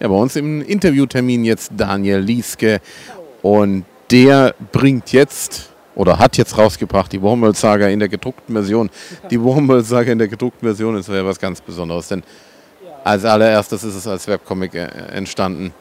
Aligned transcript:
Ja, 0.00 0.08
bei 0.08 0.14
uns 0.14 0.34
im 0.34 0.62
Interviewtermin 0.62 1.44
jetzt 1.44 1.72
Daniel 1.76 2.20
Lieske 2.20 2.80
und 3.42 3.84
der 4.10 4.54
bringt 4.72 5.12
jetzt 5.12 5.68
oder 5.94 6.18
hat 6.18 6.38
jetzt 6.38 6.56
rausgebracht 6.56 7.12
die 7.12 7.20
Wormwold-Saga 7.20 7.88
in 7.88 7.98
der 7.98 8.08
gedruckten 8.08 8.54
Version. 8.54 8.88
Die 9.30 9.38
Wormwold-Saga 9.38 10.10
in 10.10 10.18
der 10.18 10.28
gedruckten 10.28 10.66
Version 10.66 10.96
ist 10.96 11.10
ja 11.10 11.22
was 11.22 11.38
ganz 11.38 11.60
Besonderes, 11.60 12.08
denn 12.08 12.22
als 13.04 13.26
allererstes 13.26 13.84
ist 13.84 13.94
es 13.94 14.06
als 14.06 14.26
Webcomic 14.26 14.74
äh, 14.74 14.86
entstanden. 15.12 15.74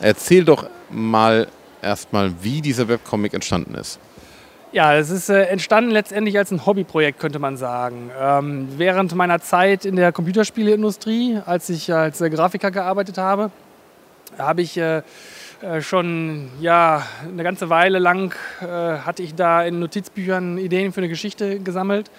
Erzähl 0.00 0.44
doch 0.44 0.66
mal 0.90 1.46
erstmal, 1.80 2.30
wie 2.42 2.60
dieser 2.60 2.86
Webcomic 2.88 3.32
entstanden 3.32 3.74
ist. 3.74 3.98
Ja, 4.72 4.94
es 4.94 5.08
ist 5.10 5.28
äh, 5.28 5.44
entstanden 5.44 5.90
letztendlich 5.90 6.36
als 6.38 6.50
ein 6.50 6.64
Hobbyprojekt, 6.64 7.18
könnte 7.18 7.38
man 7.38 7.56
sagen. 7.56 8.10
Ähm, 8.18 8.68
während 8.76 9.14
meiner 9.14 9.40
Zeit 9.40 9.84
in 9.84 9.96
der 9.96 10.12
Computerspieleindustrie, 10.12 11.40
als 11.44 11.68
ich 11.68 11.92
als 11.92 12.20
äh, 12.20 12.30
Grafiker 12.30 12.70
gearbeitet 12.70 13.18
habe, 13.18 13.50
habe 14.38 14.62
ich 14.62 14.76
äh, 14.76 15.02
äh, 15.62 15.80
schon 15.80 16.50
ja, 16.60 17.06
eine 17.22 17.42
ganze 17.42 17.70
Weile 17.70 17.98
lang 17.98 18.34
äh, 18.60 18.66
hatte 18.66 19.22
ich 19.22 19.34
da 19.34 19.62
in 19.62 19.78
Notizbüchern 19.78 20.58
Ideen 20.58 20.92
für 20.92 21.00
eine 21.00 21.08
Geschichte 21.08 21.60
gesammelt. 21.60 22.10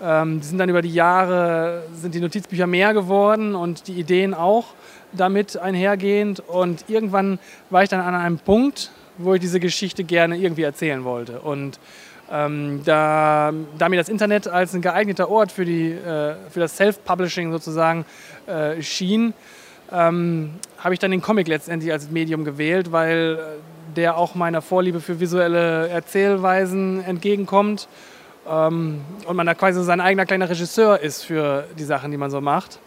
Ähm, 0.00 0.40
die 0.40 0.46
sind 0.46 0.58
dann 0.58 0.68
über 0.68 0.82
die 0.82 0.92
Jahre 0.92 1.82
sind 1.94 2.14
die 2.14 2.20
Notizbücher 2.20 2.66
mehr 2.66 2.94
geworden 2.94 3.54
und 3.54 3.88
die 3.88 3.94
Ideen 3.94 4.34
auch 4.34 4.66
damit 5.12 5.56
einhergehend. 5.56 6.40
Und 6.40 6.84
irgendwann 6.88 7.38
war 7.70 7.82
ich 7.82 7.88
dann 7.88 8.00
an 8.00 8.14
einem 8.14 8.38
Punkt, 8.38 8.90
wo 9.18 9.34
ich 9.34 9.40
diese 9.40 9.60
Geschichte 9.60 10.04
gerne 10.04 10.36
irgendwie 10.36 10.62
erzählen 10.62 11.04
wollte. 11.04 11.40
Und 11.40 11.78
ähm, 12.30 12.82
da, 12.84 13.52
da, 13.78 13.88
mir 13.88 13.96
das 13.96 14.08
Internet 14.08 14.48
als 14.48 14.74
ein 14.74 14.82
geeigneter 14.82 15.28
Ort 15.28 15.52
für, 15.52 15.64
die, 15.64 15.90
äh, 15.90 16.34
für 16.50 16.60
das 16.60 16.76
Self-Publishing 16.76 17.52
sozusagen 17.52 18.04
äh, 18.46 18.80
schien, 18.82 19.34
ähm, 19.94 20.54
habe 20.78 20.94
ich 20.94 21.00
dann 21.00 21.10
den 21.10 21.22
Comic 21.22 21.48
letztendlich 21.48 21.92
als 21.92 22.10
Medium 22.10 22.44
gewählt, 22.44 22.92
weil 22.92 23.38
äh, 23.38 23.94
der 23.96 24.16
auch 24.16 24.34
meiner 24.34 24.60
Vorliebe 24.60 25.00
für 25.00 25.20
visuelle 25.20 25.88
Erzählweisen 25.88 27.02
entgegenkommt 27.04 27.88
ähm, 28.50 29.02
und 29.26 29.36
man 29.36 29.46
da 29.46 29.54
quasi 29.54 29.82
sein 29.84 30.00
eigener 30.00 30.26
kleiner 30.26 30.50
Regisseur 30.50 31.00
ist 31.00 31.22
für 31.22 31.64
die 31.78 31.84
Sachen, 31.84 32.10
die 32.10 32.16
man 32.16 32.30
so 32.30 32.40
macht. 32.40 32.80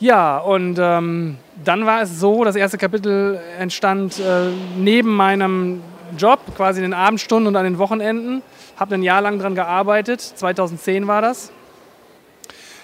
Ja, 0.00 0.38
und 0.38 0.78
ähm, 0.80 1.36
dann 1.62 1.84
war 1.86 2.02
es 2.02 2.18
so, 2.18 2.42
das 2.44 2.56
erste 2.56 2.78
Kapitel 2.78 3.38
entstand 3.58 4.18
äh, 4.18 4.48
neben 4.76 5.14
meinem 5.14 5.82
Job, 6.16 6.40
quasi 6.56 6.80
in 6.80 6.90
den 6.90 6.94
Abendstunden 6.94 7.46
und 7.46 7.56
an 7.56 7.64
den 7.64 7.78
Wochenenden. 7.78 8.42
Habe 8.76 8.94
ein 8.94 9.02
Jahr 9.02 9.20
lang 9.20 9.38
daran 9.38 9.54
gearbeitet, 9.54 10.20
2010 10.20 11.06
war 11.06 11.20
das. 11.20 11.52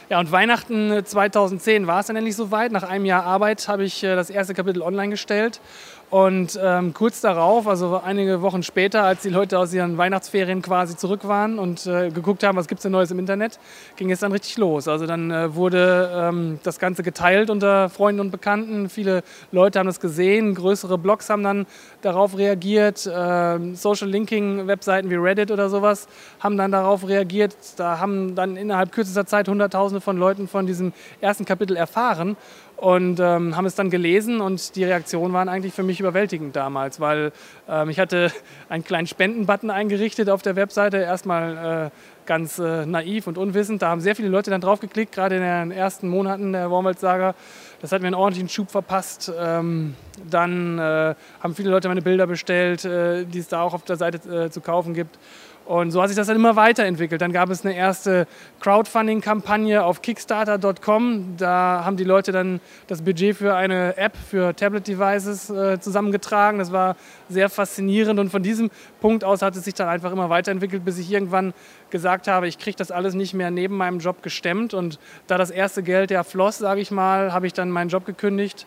Ja, 0.08 0.20
und 0.20 0.30
Weihnachten 0.30 1.04
2010 1.04 1.88
war 1.88 1.98
es 1.98 2.06
dann 2.06 2.14
endlich 2.14 2.36
soweit. 2.36 2.70
Nach 2.70 2.84
einem 2.84 3.04
Jahr 3.04 3.24
Arbeit 3.24 3.66
habe 3.66 3.82
ich 3.82 4.04
äh, 4.04 4.14
das 4.14 4.30
erste 4.30 4.54
Kapitel 4.54 4.80
online 4.80 5.10
gestellt 5.10 5.60
und 6.08 6.58
ähm, 6.62 6.94
kurz 6.94 7.20
darauf, 7.20 7.66
also 7.66 8.00
einige 8.02 8.40
Wochen 8.40 8.62
später, 8.62 9.02
als 9.02 9.22
die 9.22 9.28
Leute 9.28 9.58
aus 9.58 9.74
ihren 9.74 9.98
Weihnachtsferien 9.98 10.62
quasi 10.62 10.96
zurück 10.96 11.26
waren 11.26 11.58
und 11.58 11.84
äh, 11.86 12.10
geguckt 12.10 12.44
haben, 12.44 12.56
was 12.56 12.68
gibt 12.68 12.78
es 12.78 12.84
denn 12.84 12.92
Neues 12.92 13.10
im 13.10 13.18
Internet, 13.18 13.58
ging 13.96 14.12
es 14.12 14.20
dann 14.20 14.30
richtig 14.30 14.56
los. 14.56 14.86
Also 14.86 15.06
dann 15.06 15.32
äh, 15.32 15.54
wurde 15.56 16.10
ähm, 16.14 16.60
das 16.62 16.78
Ganze 16.78 17.02
geteilt 17.02 17.50
unter 17.50 17.88
Freunden 17.88 18.20
und 18.20 18.30
Bekannten. 18.30 18.88
Viele 18.88 19.24
Leute 19.50 19.80
haben 19.80 19.88
es 19.88 19.98
gesehen, 19.98 20.54
größere 20.54 20.96
Blogs 20.96 21.28
haben 21.28 21.42
dann 21.42 21.66
darauf 22.02 22.38
reagiert. 22.38 23.04
Äh, 23.06 23.74
Social 23.74 24.08
Linking-Webseiten 24.08 25.10
wie 25.10 25.16
Reddit 25.16 25.50
oder 25.50 25.68
sowas 25.68 26.06
haben 26.38 26.56
dann 26.56 26.70
darauf 26.70 27.08
reagiert. 27.08 27.56
Da 27.78 27.98
haben 27.98 28.36
dann 28.36 28.56
innerhalb 28.56 28.92
kürzester 28.92 29.26
Zeit 29.26 29.48
Hunderttausende 29.48 30.00
von 30.00 30.16
Leuten 30.18 30.46
von 30.46 30.66
diesem 30.66 30.92
ersten 31.20 31.44
Kapitel 31.44 31.76
erfahren 31.76 32.36
und 32.76 33.20
ähm, 33.20 33.56
haben 33.56 33.64
es 33.64 33.74
dann 33.74 33.88
gelesen 33.90 34.40
und 34.40 34.76
die 34.76 34.84
Reaktionen 34.84 35.32
waren 35.32 35.48
eigentlich 35.48 35.72
für 35.72 35.82
mich 35.82 35.98
überwältigend 35.98 36.54
damals, 36.54 37.00
weil 37.00 37.32
ähm, 37.68 37.88
ich 37.88 37.98
hatte 37.98 38.30
einen 38.68 38.84
kleinen 38.84 39.06
Spendenbutton 39.06 39.70
eingerichtet 39.70 40.28
auf 40.28 40.42
der 40.42 40.56
Webseite, 40.56 40.98
erstmal 40.98 41.90
äh, 41.90 41.90
ganz 42.26 42.58
äh, 42.58 42.84
naiv 42.84 43.26
und 43.28 43.38
unwissend. 43.38 43.80
Da 43.80 43.88
haben 43.88 44.00
sehr 44.00 44.14
viele 44.14 44.28
Leute 44.28 44.50
dann 44.50 44.60
drauf 44.60 44.80
geklickt, 44.80 45.12
gerade 45.12 45.36
in 45.36 45.42
den 45.42 45.70
ersten 45.70 46.08
Monaten 46.08 46.52
der 46.52 46.70
Wormwald-Saga. 46.70 47.34
Das 47.80 47.92
hat 47.92 48.02
mir 48.02 48.08
einen 48.08 48.14
ordentlichen 48.14 48.48
Schub 48.48 48.70
verpasst. 48.70 49.32
Ähm, 49.38 49.94
dann 50.28 50.78
äh, 50.78 51.14
haben 51.40 51.54
viele 51.54 51.70
Leute 51.70 51.88
meine 51.88 52.02
Bilder 52.02 52.26
bestellt, 52.26 52.84
äh, 52.84 53.24
die 53.24 53.38
es 53.38 53.48
da 53.48 53.62
auch 53.62 53.74
auf 53.74 53.84
der 53.84 53.96
Seite 53.96 54.44
äh, 54.44 54.50
zu 54.50 54.60
kaufen 54.60 54.92
gibt. 54.92 55.18
Und 55.66 55.90
so 55.90 56.00
hat 56.00 56.08
sich 56.08 56.16
das 56.16 56.28
dann 56.28 56.36
immer 56.36 56.54
weiterentwickelt. 56.54 57.20
Dann 57.20 57.32
gab 57.32 57.50
es 57.50 57.64
eine 57.64 57.74
erste 57.74 58.28
Crowdfunding-Kampagne 58.60 59.82
auf 59.82 60.00
Kickstarter.com. 60.00 61.34
Da 61.38 61.82
haben 61.84 61.96
die 61.96 62.04
Leute 62.04 62.30
dann 62.30 62.60
das 62.86 63.02
Budget 63.02 63.36
für 63.36 63.56
eine 63.56 63.96
App 63.96 64.16
für 64.16 64.54
Tablet-Devices 64.54 65.50
äh, 65.50 65.80
zusammengetragen. 65.80 66.60
Das 66.60 66.70
war 66.70 66.94
sehr 67.28 67.48
faszinierend. 67.48 68.20
Und 68.20 68.30
von 68.30 68.44
diesem 68.44 68.70
Punkt 69.00 69.24
aus 69.24 69.42
hat 69.42 69.56
es 69.56 69.64
sich 69.64 69.74
dann 69.74 69.88
einfach 69.88 70.12
immer 70.12 70.30
weiterentwickelt, 70.30 70.84
bis 70.84 70.98
ich 70.98 71.10
irgendwann 71.10 71.52
gesagt 71.90 72.28
habe, 72.28 72.46
ich 72.46 72.58
kriege 72.58 72.76
das 72.76 72.92
alles 72.92 73.14
nicht 73.14 73.34
mehr 73.34 73.50
neben 73.50 73.76
meinem 73.76 73.98
Job 73.98 74.22
gestemmt. 74.22 74.72
Und 74.72 75.00
da 75.26 75.36
das 75.36 75.50
erste 75.50 75.82
Geld 75.82 76.12
ja 76.12 76.22
floss, 76.22 76.58
sage 76.58 76.80
ich 76.80 76.92
mal, 76.92 77.32
habe 77.32 77.48
ich 77.48 77.52
dann 77.52 77.70
meinen 77.70 77.88
Job 77.88 78.06
gekündigt 78.06 78.66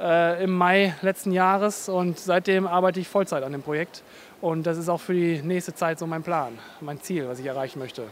äh, 0.00 0.42
im 0.42 0.50
Mai 0.56 0.94
letzten 1.02 1.30
Jahres. 1.30 1.88
Und 1.88 2.18
seitdem 2.18 2.66
arbeite 2.66 2.98
ich 2.98 3.06
Vollzeit 3.06 3.44
an 3.44 3.52
dem 3.52 3.62
Projekt. 3.62 4.02
Und 4.40 4.66
das 4.66 4.78
ist 4.78 4.88
auch 4.88 5.00
für 5.00 5.14
die 5.14 5.42
nächste 5.42 5.74
Zeit 5.74 5.98
so 5.98 6.06
mein 6.06 6.22
Plan, 6.22 6.58
mein 6.80 7.00
Ziel, 7.02 7.28
was 7.28 7.38
ich 7.38 7.46
erreichen 7.46 7.78
möchte. 7.78 8.04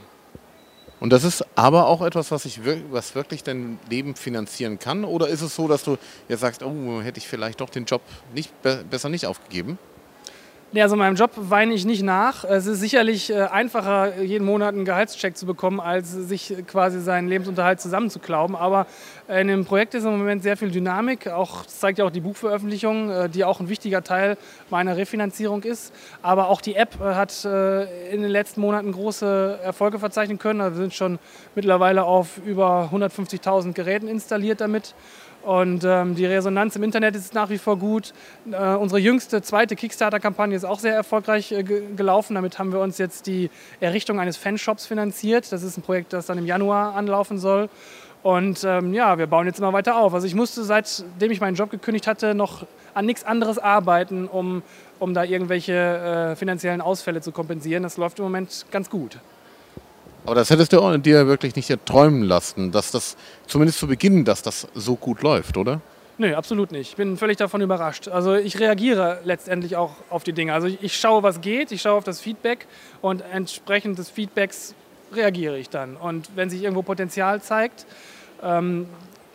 Und 1.01 1.13
das 1.13 1.25
ist 1.25 1.45
aber 1.55 1.87
auch 1.87 2.03
etwas, 2.03 2.31
was, 2.31 2.45
ich, 2.45 2.61
was 2.91 3.15
wirklich 3.15 3.45
dein 3.45 3.79
Leben 3.89 4.17
finanzieren 4.17 4.79
kann? 4.79 5.05
Oder 5.05 5.29
ist 5.29 5.43
es 5.43 5.55
so, 5.55 5.69
dass 5.69 5.85
du 5.85 5.97
jetzt 6.29 6.41
sagst, 6.41 6.63
oh, 6.63 7.01
hätte 7.01 7.19
ich 7.19 7.29
vielleicht 7.29 7.61
doch 7.61 7.71
den 7.71 7.85
Job 7.85 8.03
nicht, 8.35 8.53
besser 8.63 9.09
nicht 9.09 9.27
aufgegeben? 9.27 9.79
Nee, 10.71 10.83
also 10.83 10.97
meinem 10.97 11.17
Job 11.17 11.31
weine 11.35 11.73
ich 11.73 11.87
nicht 11.87 12.03
nach. 12.03 12.45
Es 12.45 12.67
ist 12.67 12.81
sicherlich 12.81 13.31
äh, 13.31 13.41
einfacher, 13.45 14.21
jeden 14.21 14.45
Monat 14.45 14.75
einen 14.75 14.85
Gehaltscheck 14.85 15.35
zu 15.35 15.47
bekommen, 15.47 15.81
als 15.81 16.13
sich 16.13 16.55
quasi 16.67 17.01
seinen 17.01 17.27
Lebensunterhalt 17.27 17.81
zusammenzuklauben. 17.81 18.55
Aber 18.55 18.87
in 19.29 19.49
dem 19.49 19.65
Projekt 19.65 19.95
ist 19.95 20.05
im 20.05 20.19
Moment 20.19 20.43
sehr 20.43 20.59
viel 20.59 20.71
Dynamik. 20.71 21.27
Auch, 21.29 21.65
das 21.65 21.81
zeigt 21.81 21.99
ja 21.99 22.05
auch 22.05 22.11
die 22.11 22.21
Buchveröffentlichung, 22.21 23.09
äh, 23.09 23.29
die 23.31 23.45
auch 23.45 23.61
ein 23.61 23.71
wichtiger 23.71 24.05
Teil 24.05 24.37
meiner 24.69 24.99
Refinanzierung 24.99 25.63
ist. 25.63 25.91
Aber 26.21 26.49
auch 26.49 26.61
die 26.61 26.75
App 26.75 27.01
äh, 27.01 27.15
hat 27.15 27.47
in 27.47 28.21
den 28.21 28.31
letzten 28.31 28.61
Monaten 28.61 28.93
große 28.93 29.61
Erfolge 29.63 29.99
verzeichnen 29.99 30.39
können. 30.39 30.61
Also 30.61 30.77
wir 30.77 30.83
sind 30.83 30.93
schon 30.93 31.19
mittlerweile 31.55 32.05
auf 32.05 32.37
über 32.45 32.91
150.000 32.93 33.73
Geräten 33.73 34.07
installiert 34.07 34.61
damit. 34.61 34.95
Und 35.49 35.83
ähm, 35.83 36.15
die 36.15 36.27
Resonanz 36.27 36.77
im 36.77 36.83
Internet 36.83 37.17
ist 37.17 37.33
nach 37.33 37.49
wie 37.49 37.57
vor 37.57 37.79
gut. 37.79 38.13
Äh, 38.53 38.75
unsere 38.75 39.01
jüngste 39.01 39.41
zweite 39.41 39.77
Kickstarter-Kampagne 39.77 40.55
ist 40.55 40.65
auch 40.65 40.79
sehr 40.79 40.95
erfolgreich 40.95 41.53
äh, 41.53 41.63
gelaufen. 41.63 42.35
Damit 42.35 42.59
haben 42.59 42.71
wir 42.71 42.81
uns 42.81 42.99
jetzt 42.99 43.27
die 43.27 43.49
Errichtung 43.81 44.21
eines 44.21 44.37
Fanshops 44.37 44.85
finanziert. 44.85 45.51
Das 45.51 45.63
ist 45.63 45.79
ein 45.79 45.83
Projekt, 45.83 46.13
das 46.13 46.27
dann 46.27 46.37
im 46.37 46.45
Januar 46.45 46.95
anlaufen 46.95 47.39
soll. 47.39 47.71
Und 48.23 48.63
ähm, 48.63 48.93
ja, 48.93 49.17
wir 49.17 49.27
bauen 49.27 49.47
jetzt 49.47 49.59
immer 49.59 49.73
weiter 49.73 49.97
auf. 49.97 50.13
Also 50.13 50.27
ich 50.27 50.35
musste, 50.35 50.65
seitdem 50.65 51.31
ich 51.31 51.41
meinen 51.41 51.55
Job 51.55 51.71
gekündigt 51.71 52.07
hatte, 52.07 52.35
noch 52.35 52.67
an 52.93 53.07
nichts 53.07 53.25
anderes 53.25 53.59
arbeiten, 53.59 54.29
um, 54.29 54.63
um 54.99 55.15
da 55.15 55.25
irgendwelche 55.25 55.73
äh, 55.73 56.37
finanziellen 56.37 56.83
Ausfälle 56.83 57.23
zu 57.23 57.33
kompensieren. 57.33 57.85
Das 57.85 57.97
läuft 57.97 58.19
im 58.19 58.27
Moment 58.27 58.67
ganz 58.71 58.91
gut. 58.91 59.19
Aber 60.29 60.35
das 60.35 60.51
hättest 60.51 60.75
du 60.75 60.99
dir 60.99 61.27
wirklich 61.27 61.57
nicht 61.57 61.75
träumen 61.87 62.23
lassen, 62.23 62.71
dass 62.71 62.91
das 62.91 63.17
zumindest 63.47 63.79
zu 63.79 63.87
Beginn, 63.87 64.27
dass 64.27 64.43
das 64.43 64.69
so 64.75 64.95
gut 64.95 65.23
läuft, 65.23 65.57
oder? 65.57 65.81
Nö, 66.19 66.35
absolut 66.35 66.71
nicht. 66.71 66.91
Ich 66.91 66.97
bin 66.97 67.17
völlig 67.17 67.39
davon 67.39 67.63
überrascht. 67.63 68.09
Also 68.09 68.35
ich 68.35 68.61
reagiere 68.61 69.21
letztendlich 69.25 69.77
auch 69.77 69.93
auf 70.11 70.25
die 70.25 70.35
Dinge. 70.35 70.53
Also 70.53 70.67
ich 70.67 70.99
schaue, 70.99 71.23
was 71.23 71.41
geht, 71.41 71.73
ich 71.73 71.81
schaue 71.81 71.95
auf 71.95 72.05
das 72.05 72.21
Feedback 72.21 72.67
und 73.01 73.25
entsprechend 73.33 73.99
des 73.99 74.11
Feedbacks 74.11 74.75
reagiere 75.15 75.57
ich 75.57 75.71
dann. 75.71 75.97
Und 75.97 76.29
wenn 76.35 76.51
sich 76.51 76.63
irgendwo 76.63 76.83
Potenzial 76.83 77.41
zeigt, 77.41 77.87
ähm, 78.43 78.87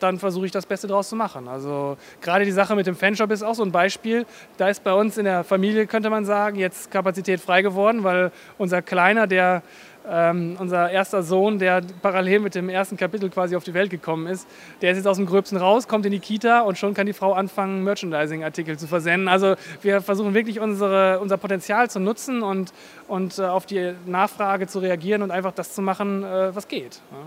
dann 0.04 0.19
versuche 0.19 0.46
ich 0.46 0.51
das 0.51 0.66
Beste 0.66 0.86
daraus 0.86 1.10
zu 1.10 1.16
machen. 1.16 1.48
Also 1.48 1.98
gerade 2.22 2.44
die 2.44 2.51
Sache 2.51 2.75
mit 2.75 2.86
dem 2.86 2.96
Fanshop 2.96 3.31
ist 3.31 3.42
auch 3.42 3.56
so 3.56 3.63
ein 3.63 3.72
Beispiel. 3.72 4.25
Da 4.57 4.68
ist 4.68 4.84
bei 4.84 4.94
uns 4.94 5.18
in 5.18 5.24
der 5.24 5.44
Familie, 5.46 5.88
könnte 5.88 6.10
man 6.10 6.25
sagen, 6.25 6.60
jetzt 6.60 6.92
Kapazität 6.92 7.39
frei 7.39 7.62
geworden, 7.62 8.04
weil 8.04 8.31
unser 8.57 8.81
Kleiner, 8.81 9.28
der 9.28 9.63
ähm, 10.09 10.57
unser 10.59 10.89
erster 10.89 11.23
Sohn, 11.23 11.59
der 11.59 11.81
parallel 12.01 12.39
mit 12.39 12.55
dem 12.55 12.69
ersten 12.69 12.97
Kapitel 12.97 13.29
quasi 13.29 13.55
auf 13.55 13.63
die 13.63 13.73
Welt 13.73 13.89
gekommen 13.89 14.27
ist, 14.27 14.47
der 14.81 14.91
ist 14.91 14.97
jetzt 14.97 15.07
aus 15.07 15.17
dem 15.17 15.25
Gröbsten 15.25 15.57
raus, 15.57 15.88
kommt 15.88 16.05
in 16.05 16.11
die 16.11 16.19
Kita 16.19 16.61
und 16.61 16.77
schon 16.77 16.94
kann 16.94 17.05
die 17.05 17.13
Frau 17.13 17.33
anfangen, 17.33 17.83
Merchandising-Artikel 17.83 18.77
zu 18.77 18.88
versenden. 18.88 19.27
Also 19.27 19.55
wir 19.81 20.01
versuchen 20.01 20.33
wirklich 20.33 20.59
unsere, 20.59 21.19
unser 21.19 21.38
Potenzial 21.38 21.89
zu 21.89 22.00
nutzen 22.00 22.44
und, 22.44 22.73
und 23.07 23.39
äh, 23.39 23.44
auf 23.44 23.65
die 23.65 23.94
Nachfrage 24.05 24.67
zu 24.67 24.79
reagieren 24.79 25.21
und 25.21 25.31
einfach 25.31 25.53
das 25.53 25.73
zu 25.73 25.81
machen, 25.81 26.23
äh, 26.23 26.55
was 26.55 26.67
geht. 26.67 27.01
Ja. 27.11 27.17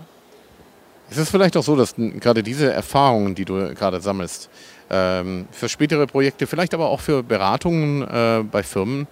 Es 1.09 1.17
ist 1.17 1.29
vielleicht 1.29 1.55
auch 1.55 1.63
so, 1.63 1.75
dass 1.75 1.95
gerade 1.95 2.43
diese 2.43 2.71
Erfahrungen, 2.71 3.33
die 3.33 3.45
du 3.45 3.73
gerade 3.73 4.01
sammelst, 4.01 4.49
ähm, 4.89 5.47
für 5.51 5.69
spätere 5.69 6.05
Projekte, 6.05 6.47
vielleicht 6.47 6.73
aber 6.73 6.89
auch 6.89 6.99
für 6.99 7.23
Beratungen 7.23 8.01
äh, 8.01 8.43
bei 8.43 8.61
Firmen 8.61 9.07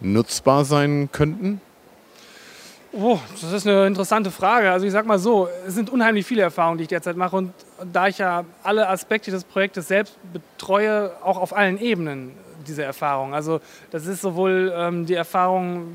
nutzbar 0.00 0.64
sein 0.64 1.08
könnten? 1.10 1.60
Oh, 2.94 3.18
das 3.40 3.50
ist 3.52 3.66
eine 3.66 3.86
interessante 3.86 4.30
Frage. 4.30 4.70
Also 4.70 4.84
ich 4.84 4.92
sag 4.92 5.06
mal 5.06 5.18
so, 5.18 5.48
es 5.66 5.74
sind 5.74 5.88
unheimlich 5.88 6.26
viele 6.26 6.42
Erfahrungen, 6.42 6.76
die 6.76 6.82
ich 6.82 6.88
derzeit 6.88 7.16
mache 7.16 7.36
und 7.36 7.54
da 7.90 8.06
ich 8.06 8.18
ja 8.18 8.44
alle 8.62 8.86
Aspekte 8.86 9.30
des 9.30 9.44
Projektes 9.44 9.88
selbst 9.88 10.18
betreue, 10.30 11.10
auch 11.22 11.38
auf 11.38 11.56
allen 11.56 11.80
Ebenen 11.80 12.32
diese 12.66 12.82
Erfahrung. 12.82 13.32
Also 13.32 13.60
das 13.90 14.06
ist 14.06 14.20
sowohl 14.20 14.70
ähm, 14.76 15.06
die 15.06 15.14
Erfahrung, 15.14 15.88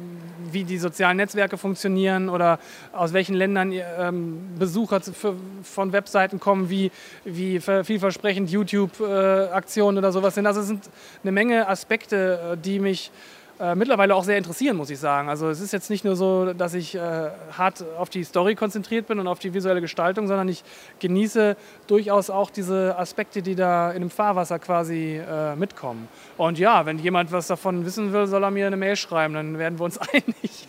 wie 0.52 0.64
die 0.64 0.80
sozialen 0.80 1.18
Netzwerke 1.18 1.58
funktionieren 1.58 2.30
oder 2.30 2.58
aus 2.94 3.14
welchen 3.14 3.36
Ländern 3.36 3.72
ähm, 3.72 4.56
Besucher 4.58 5.00
für, 5.00 5.36
von 5.62 5.94
Webseiten 5.94 6.40
kommen, 6.40 6.70
wie, 6.72 6.92
wie 7.24 7.60
vielversprechend 7.60 8.50
YouTube-Aktionen 8.50 9.98
äh, 9.98 10.00
oder 10.00 10.12
sowas 10.12 10.34
sind. 10.34 10.48
Also 10.48 10.62
es 10.62 10.68
sind 10.68 10.90
eine 11.22 11.32
Menge 11.32 11.70
Aspekte, 11.70 12.54
äh, 12.54 12.58
die 12.58 12.80
mich 12.80 13.12
äh, 13.60 13.74
mittlerweile 13.74 14.14
auch 14.14 14.24
sehr 14.24 14.38
interessieren, 14.38 14.78
muss 14.78 14.90
ich 14.90 15.00
sagen. 15.00 15.30
Also 15.30 15.50
es 15.50 15.60
ist 15.60 15.74
jetzt 15.74 15.90
nicht 15.90 16.06
nur 16.06 16.16
so, 16.16 16.54
dass 16.54 16.76
ich 16.76 16.94
äh, 16.94 17.30
hart 17.58 17.84
auf 17.98 18.10
die 18.10 18.24
Story 18.24 18.54
konzentriert 18.54 19.08
bin 19.08 19.20
und 19.20 19.28
auf 19.28 19.40
die 19.40 19.54
visuelle 19.54 19.82
Gestaltung, 19.82 20.28
sondern 20.28 20.48
ich 20.48 20.64
genieße 21.00 21.58
durchaus 21.88 22.30
auch 22.30 22.52
diese 22.52 22.96
Aspekte, 22.98 23.42
die 23.42 23.56
da 23.56 23.92
in 23.92 24.02
dem 24.02 24.10
Fahrwasser 24.12 24.60
quasi 24.60 25.18
äh, 25.18 25.56
mitkommen. 25.56 26.08
Und 26.38 26.60
ja, 26.60 26.86
wenn 26.86 27.00
jemand 27.00 27.32
was 27.32 27.48
davon 27.48 27.84
wissen 27.86 28.14
will, 28.14 28.28
soll 28.28 28.44
er 28.44 28.52
mir 28.52 28.68
eine 28.68 28.78
Mail 28.78 28.96
schreiben, 28.96 29.34
dann 29.34 29.58
werden 29.58 29.80
wir 29.80 29.86
uns 29.86 29.98
einig. 30.14 30.68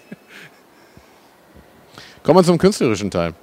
Kommen 2.23 2.39
wir 2.39 2.45
zum 2.45 2.59
künstlerischen 2.59 3.11
Teil. 3.11 3.35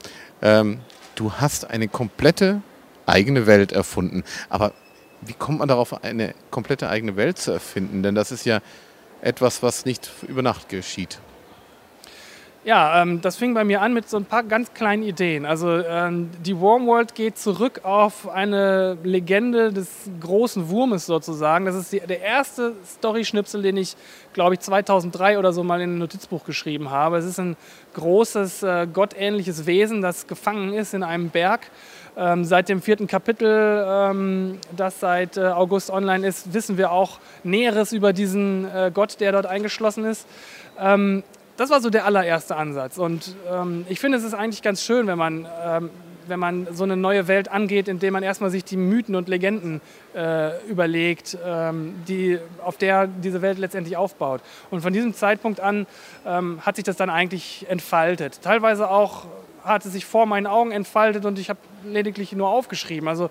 Ähm, 0.42 0.80
du 1.14 1.32
hast 1.34 1.70
eine 1.70 1.88
komplette 1.88 2.62
eigene 3.06 3.46
Welt 3.46 3.72
erfunden. 3.72 4.24
Aber 4.50 4.74
wie 5.22 5.34
kommt 5.34 5.60
man 5.60 5.68
darauf, 5.68 6.04
eine 6.04 6.34
komplette 6.52 6.90
eigene 6.90 7.16
Welt 7.16 7.38
zu 7.38 7.52
erfinden? 7.52 8.04
Denn 8.04 8.16
das 8.16 8.32
ist 8.32 8.46
ja 8.46 8.62
etwas, 9.22 9.64
was 9.64 9.86
nicht 9.86 10.12
über 10.28 10.42
Nacht 10.42 10.70
geschieht. 10.70 11.20
Ja, 12.66 13.04
ähm, 13.04 13.22
das 13.22 13.36
fing 13.36 13.54
bei 13.54 13.64
mir 13.64 13.80
an 13.84 13.94
mit 13.94 14.10
so 14.10 14.18
ein 14.18 14.26
paar 14.26 14.42
ganz 14.42 14.74
kleinen 14.74 15.04
Ideen. 15.04 15.46
Also 15.46 15.70
ähm, 15.70 16.32
die 16.44 16.60
Wormworld 16.60 17.14
geht 17.14 17.38
zurück 17.38 17.82
auf 17.84 18.28
eine 18.28 18.98
Legende 19.04 19.72
des 19.72 20.10
großen 20.20 20.68
Wurmes 20.68 21.06
sozusagen. 21.06 21.66
Das 21.66 21.76
ist 21.76 21.94
die, 21.94 22.00
der 22.00 22.22
erste 22.22 22.74
Story-Schnipsel, 22.84 23.62
den 23.62 23.78
ich, 23.78 23.96
glaube 24.34 24.56
ich, 24.56 24.62
2003 24.62 25.38
oder 25.38 25.54
so 25.54 25.64
mal 25.64 25.80
in 25.80 25.94
ein 25.94 25.98
Notizbuch 26.00 26.44
geschrieben 26.44 26.90
habe. 26.90 27.18
Es 27.18 27.26
ist 27.26 27.40
ein 27.40 27.56
großes, 27.94 28.64
äh, 28.64 28.88
gottähnliches 28.92 29.68
Wesen, 29.68 30.02
das 30.02 30.26
gefangen 30.26 30.74
ist 30.74 30.96
in 30.96 31.04
einem 31.04 31.30
Berg. 31.30 31.70
Ähm, 32.18 32.46
seit 32.46 32.70
dem 32.70 32.82
vierten 32.82 33.08
Kapitel, 33.08 33.86
ähm, 33.86 34.60
das 34.76 35.02
seit 35.02 35.36
äh, 35.36 35.48
August 35.48 35.90
online 35.90 36.26
ist, 36.26 36.54
wissen 36.54 36.78
wir 36.78 36.92
auch 36.92 37.20
Näheres 37.44 37.92
über 37.92 38.14
diesen 38.14 38.66
äh, 38.74 38.90
Gott, 38.94 39.20
der 39.20 39.34
dort 39.34 39.46
eingeschlossen 39.46 40.06
ist. 40.06 40.26
Ähm, 40.80 41.24
das 41.58 41.70
war 41.72 41.82
so 41.82 41.90
der 41.90 42.06
allererste 42.06 42.56
Ansatz. 42.58 42.98
Und 42.98 43.34
ich 43.88 44.02
finde, 44.02 44.18
es 44.18 44.26
ist 44.26 44.34
eigentlich 44.34 44.62
ganz 44.62 44.84
schön, 44.84 45.08
wenn 45.08 45.18
man, 45.18 45.48
wenn 46.28 46.38
man 46.38 46.68
so 46.74 46.84
eine 46.84 46.98
neue 46.98 47.30
Welt 47.30 47.50
angeht, 47.50 47.88
indem 47.88 48.12
man 48.12 48.24
erstmal 48.24 48.50
sich 48.50 48.66
die 48.66 48.76
Mythen 48.76 49.16
und 49.16 49.30
Legenden 49.30 49.80
äh, 50.14 50.62
überlegt, 50.68 51.38
die, 52.10 52.40
auf 52.62 52.76
der 52.76 53.08
diese 53.08 53.42
Welt 53.42 53.58
letztendlich 53.58 53.96
aufbaut. 53.96 54.42
Und 54.70 54.82
von 54.82 54.92
diesem 54.92 55.14
Zeitpunkt 55.14 55.62
an 55.62 55.88
hat 56.26 56.76
sich 56.76 56.84
das 56.84 56.98
dann 56.98 57.10
eigentlich 57.10 57.66
entfaltet. 57.70 58.42
Teilweise 58.42 58.90
auch 58.90 59.26
hat 59.66 59.86
es 59.86 59.94
sich 59.94 60.06
vor 60.06 60.26
meinen 60.26 60.48
Augen 60.48 60.72
entfaltet 60.72 61.26
und 61.26 61.40
ich 61.40 61.50
habe 61.50 61.60
lediglich 61.84 62.32
nur 62.34 62.48
aufgeschrieben. 62.48 63.08
Also 63.10 63.30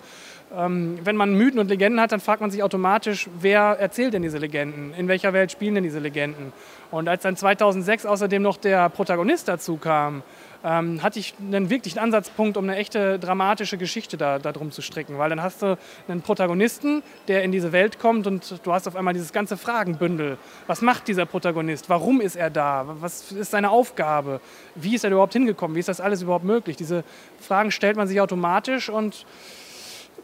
ähm, 0.55 0.99
wenn 1.03 1.15
man 1.15 1.33
Mythen 1.33 1.59
und 1.59 1.69
Legenden 1.69 1.99
hat, 1.99 2.11
dann 2.11 2.19
fragt 2.19 2.41
man 2.41 2.51
sich 2.51 2.61
automatisch, 2.61 3.27
wer 3.39 3.77
erzählt 3.79 4.13
denn 4.13 4.21
diese 4.21 4.37
Legenden? 4.37 4.93
In 4.93 5.07
welcher 5.07 5.33
Welt 5.33 5.51
spielen 5.51 5.75
denn 5.75 5.83
diese 5.83 5.99
Legenden? 5.99 6.53
Und 6.91 7.09
als 7.09 7.23
dann 7.23 7.35
2006 7.35 8.05
außerdem 8.05 8.41
noch 8.41 8.57
der 8.57 8.89
Protagonist 8.89 9.47
dazu 9.47 9.77
kam, 9.77 10.23
ähm, 10.65 11.03
hatte 11.03 11.19
ich 11.19 11.35
einen 11.39 11.69
wirklichen 11.69 11.99
Ansatzpunkt, 11.99 12.57
um 12.57 12.63
eine 12.63 12.75
echte 12.75 13.19
dramatische 13.19 13.77
Geschichte 13.77 14.17
da, 14.17 14.39
da 14.39 14.51
drum 14.51 14.71
zu 14.71 14.81
stricken. 14.81 15.19
Weil 15.19 15.29
dann 15.29 15.41
hast 15.41 15.61
du 15.61 15.77
einen 16.07 16.21
Protagonisten, 16.21 17.03
der 17.27 17.43
in 17.43 17.51
diese 17.51 17.71
Welt 17.71 17.99
kommt 17.99 18.25
und 18.25 18.59
du 18.63 18.73
hast 18.73 18.87
auf 18.87 18.95
einmal 18.95 19.13
dieses 19.13 19.31
ganze 19.31 19.57
Fragenbündel. 19.57 20.37
Was 20.65 20.81
macht 20.81 21.07
dieser 21.07 21.27
Protagonist? 21.27 21.87
Warum 21.87 22.19
ist 22.19 22.35
er 22.35 22.49
da? 22.49 22.85
Was 22.99 23.31
ist 23.31 23.51
seine 23.51 23.69
Aufgabe? 23.69 24.41
Wie 24.73 24.95
ist 24.95 25.03
er 25.03 25.11
überhaupt 25.11 25.33
hingekommen? 25.33 25.75
Wie 25.75 25.79
ist 25.79 25.89
das 25.89 26.01
alles 26.01 26.23
überhaupt 26.23 26.45
möglich? 26.45 26.75
Diese 26.75 27.03
Fragen 27.39 27.69
stellt 27.69 27.95
man 27.95 28.07
sich 28.07 28.19
automatisch 28.19 28.89
und 28.89 29.27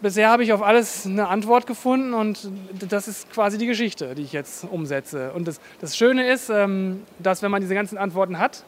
bisher 0.01 0.29
habe 0.29 0.43
ich 0.43 0.53
auf 0.53 0.63
alles 0.63 1.05
eine 1.05 1.27
Antwort 1.27 1.67
gefunden 1.67 2.15
und 2.15 2.49
das 2.89 3.07
ist 3.07 3.31
quasi 3.31 3.59
die 3.59 3.67
Geschichte, 3.67 4.15
die 4.15 4.23
ich 4.23 4.33
jetzt 4.33 4.65
umsetze. 4.71 5.31
Und 5.33 5.47
das, 5.47 5.61
das 5.79 5.95
Schöne 5.95 6.27
ist, 6.27 6.49
ähm, 6.49 7.03
dass 7.19 7.43
wenn 7.43 7.51
man 7.51 7.61
diese 7.61 7.75
ganzen 7.75 7.99
Antworten 7.99 8.39
hat, 8.39 8.63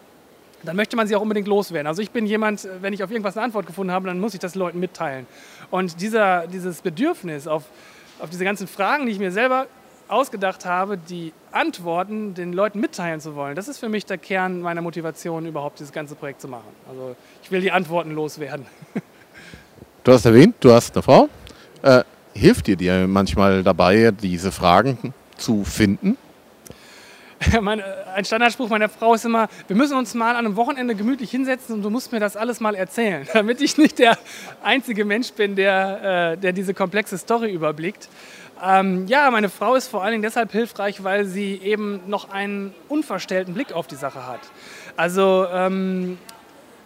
dann 0.63 0.75
möchte 0.75 0.95
man 0.95 1.07
sie 1.07 1.15
auch 1.15 1.21
unbedingt 1.21 1.47
loswerden. 1.47 1.87
Also 1.87 2.01
ich 2.01 2.11
bin 2.11 2.25
jemand, 2.25 2.67
wenn 2.81 2.93
ich 2.93 3.03
auf 3.03 3.11
irgendwas 3.11 3.37
eine 3.37 3.45
Antwort 3.45 3.65
gefunden 3.65 3.91
habe, 3.91 4.07
dann 4.07 4.19
muss 4.19 4.33
ich 4.33 4.39
das 4.39 4.55
Leuten 4.55 4.79
mitteilen. 4.79 5.27
Und 5.71 6.01
dieser, 6.01 6.47
dieses 6.47 6.81
Bedürfnis 6.81 7.47
auf, 7.47 7.63
auf 8.19 8.29
diese 8.29 8.43
ganzen 8.43 8.67
Fragen, 8.67 9.05
die 9.05 9.11
ich 9.11 9.19
mir 9.19 9.31
selber 9.31 9.67
ausgedacht 10.07 10.65
habe, 10.65 10.97
die 10.97 11.33
Antworten 11.51 12.33
den 12.33 12.53
Leuten 12.53 12.79
mitteilen 12.79 13.19
zu 13.19 13.35
wollen, 13.35 13.55
das 13.55 13.67
ist 13.67 13.79
für 13.79 13.89
mich 13.89 14.05
der 14.05 14.17
Kern 14.17 14.61
meiner 14.61 14.81
Motivation, 14.81 15.45
überhaupt 15.45 15.79
dieses 15.79 15.91
ganze 15.91 16.15
Projekt 16.15 16.41
zu 16.41 16.47
machen. 16.47 16.67
Also 16.87 17.15
ich 17.41 17.51
will 17.51 17.61
die 17.61 17.71
Antworten 17.71 18.11
loswerden. 18.11 18.65
Du 20.03 20.11
hast 20.11 20.25
erwähnt, 20.25 20.55
du 20.59 20.71
hast 20.71 20.95
eine 20.95 21.01
Frau. 21.01 21.29
Äh, 21.81 22.03
hilft 22.33 22.67
dir 22.67 22.75
dir 22.75 23.07
manchmal 23.07 23.63
dabei, 23.63 24.11
diese 24.11 24.51
Fragen 24.51 25.13
zu 25.37 25.63
finden? 25.63 26.17
Meine, 27.61 27.83
ein 28.13 28.25
Standardspruch 28.25 28.69
meiner 28.69 28.89
Frau 28.89 29.13
ist 29.13 29.25
immer, 29.25 29.47
wir 29.67 29.75
müssen 29.75 29.97
uns 29.97 30.13
mal 30.13 30.31
an 30.31 30.45
einem 30.45 30.55
Wochenende 30.55 30.95
gemütlich 30.95 31.31
hinsetzen 31.31 31.75
und 31.75 31.81
du 31.81 31.89
musst 31.89 32.11
mir 32.11 32.19
das 32.19 32.35
alles 32.35 32.59
mal 32.59 32.75
erzählen, 32.75 33.27
damit 33.33 33.61
ich 33.61 33.77
nicht 33.77 33.99
der 33.99 34.17
einzige 34.63 35.05
Mensch 35.05 35.33
bin, 35.33 35.55
der, 35.55 36.33
äh, 36.33 36.37
der 36.37 36.53
diese 36.53 36.73
komplexe 36.73 37.17
Story 37.17 37.51
überblickt. 37.51 38.09
Ähm, 38.63 39.07
ja, 39.07 39.29
meine 39.31 39.49
Frau 39.49 39.75
ist 39.75 39.87
vor 39.87 40.03
allen 40.03 40.11
Dingen 40.11 40.23
deshalb 40.23 40.51
hilfreich, 40.51 41.03
weil 41.03 41.25
sie 41.25 41.55
eben 41.55 42.01
noch 42.07 42.29
einen 42.29 42.73
unverstellten 42.87 43.53
Blick 43.53 43.73
auf 43.73 43.87
die 43.87 43.95
Sache 43.95 44.25
hat. 44.25 44.39
Also 44.95 45.47
ähm, 45.51 46.17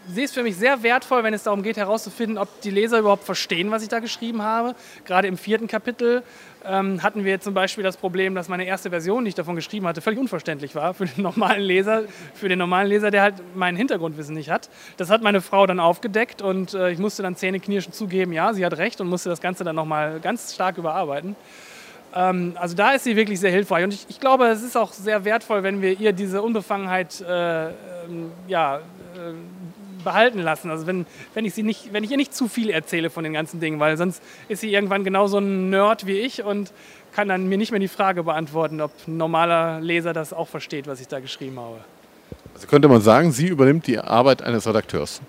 sie 0.07 0.23
ist 0.23 0.33
für 0.33 0.43
mich 0.43 0.55
sehr 0.55 0.83
wertvoll, 0.83 1.23
wenn 1.23 1.33
es 1.33 1.43
darum 1.43 1.63
geht, 1.63 1.77
herauszufinden, 1.77 2.37
ob 2.37 2.61
die 2.61 2.71
Leser 2.71 2.99
überhaupt 2.99 3.23
verstehen, 3.23 3.71
was 3.71 3.83
ich 3.83 3.89
da 3.89 3.99
geschrieben 3.99 4.41
habe. 4.41 4.75
Gerade 5.05 5.27
im 5.27 5.37
vierten 5.37 5.67
Kapitel 5.67 6.23
ähm, 6.65 7.01
hatten 7.03 7.25
wir 7.25 7.39
zum 7.39 7.53
Beispiel 7.53 7.83
das 7.83 7.97
Problem, 7.97 8.35
dass 8.35 8.49
meine 8.49 8.65
erste 8.65 8.89
Version, 8.89 9.25
die 9.25 9.29
ich 9.29 9.35
davon 9.35 9.55
geschrieben 9.55 9.87
hatte, 9.87 10.01
völlig 10.01 10.19
unverständlich 10.19 10.75
war 10.75 10.93
für 10.93 11.05
den 11.05 11.23
normalen 11.23 11.61
Leser, 11.61 12.03
für 12.33 12.49
den 12.49 12.59
normalen 12.59 12.87
Leser, 12.87 13.11
der 13.11 13.21
halt 13.21 13.35
mein 13.55 13.75
Hintergrundwissen 13.75 14.35
nicht 14.35 14.49
hat. 14.49 14.69
Das 14.97 15.09
hat 15.09 15.21
meine 15.21 15.41
Frau 15.41 15.65
dann 15.65 15.79
aufgedeckt 15.79 16.41
und 16.41 16.73
äh, 16.73 16.91
ich 16.91 16.99
musste 16.99 17.23
dann 17.23 17.35
zähneknirschend 17.35 17.95
zugeben, 17.95 18.33
ja, 18.33 18.53
sie 18.53 18.65
hat 18.65 18.77
recht 18.77 19.01
und 19.01 19.07
musste 19.07 19.29
das 19.29 19.41
Ganze 19.41 19.63
dann 19.63 19.75
nochmal 19.75 20.19
ganz 20.19 20.53
stark 20.53 20.77
überarbeiten 20.77 21.35
ähm, 22.15 22.53
also 22.55 22.73
da 22.73 22.91
ist 22.91 23.03
sie 23.03 23.15
wirklich 23.15 23.39
sehr 23.39 23.51
hilfreich. 23.51 23.83
Und 23.83 23.93
ich, 23.93 24.05
ich, 24.07 24.19
glaube, 24.19 24.47
es 24.47 24.63
ist 24.63 24.77
auch 24.77 24.93
sehr 24.93 25.25
wertvoll, 25.25 25.61
wenn 25.63 25.81
wir 25.81 25.99
ihr 25.99 26.13
diese 26.13 26.41
Unbefangenheit 26.41 27.19
äh, 27.21 27.67
ähm, 27.67 28.31
ja, 28.47 28.77
äh, 28.77 28.79
behalten 30.07 30.39
lassen. 30.39 30.71
Also 30.71 30.87
wenn, 30.87 31.05
wenn, 31.33 31.43
ich 31.43 31.53
sie 31.53 31.63
nicht, 31.63 31.91
wenn 31.91 32.03
ich 32.03 32.11
ihr 32.11 32.17
nicht 32.17 32.33
zu 32.33 32.47
viel 32.47 32.69
erzähle 32.69 33.09
von 33.09 33.25
den 33.25 33.33
ganzen 33.33 33.59
Dingen, 33.59 33.79
weil 33.81 33.97
sonst 33.97 34.23
ist 34.47 34.61
sie 34.61 34.73
irgendwann 34.73 35.03
genauso 35.03 35.39
ein 35.39 35.69
Nerd 35.69 36.07
wie 36.07 36.19
ich 36.19 36.43
und 36.43 36.71
kann 37.13 37.27
dann 37.27 37.47
mir 37.47 37.57
nicht 37.57 37.71
mehr 37.71 37.79
die 37.81 37.89
Frage 37.89 38.23
beantworten, 38.23 38.79
ob 38.79 38.91
ein 39.05 39.17
normaler 39.17 39.81
Leser 39.81 40.13
das 40.13 40.31
auch 40.31 40.47
versteht, 40.47 40.87
was 40.87 41.01
ich 41.01 41.09
da 41.09 41.19
geschrieben 41.19 41.59
habe. 41.59 41.79
Also 42.53 42.67
könnte 42.67 42.87
man 42.87 43.01
sagen, 43.01 43.33
sie 43.33 43.47
übernimmt 43.47 43.85
die 43.85 43.99
Arbeit 43.99 44.41
eines 44.41 44.65
Redakteurs. 44.65 45.21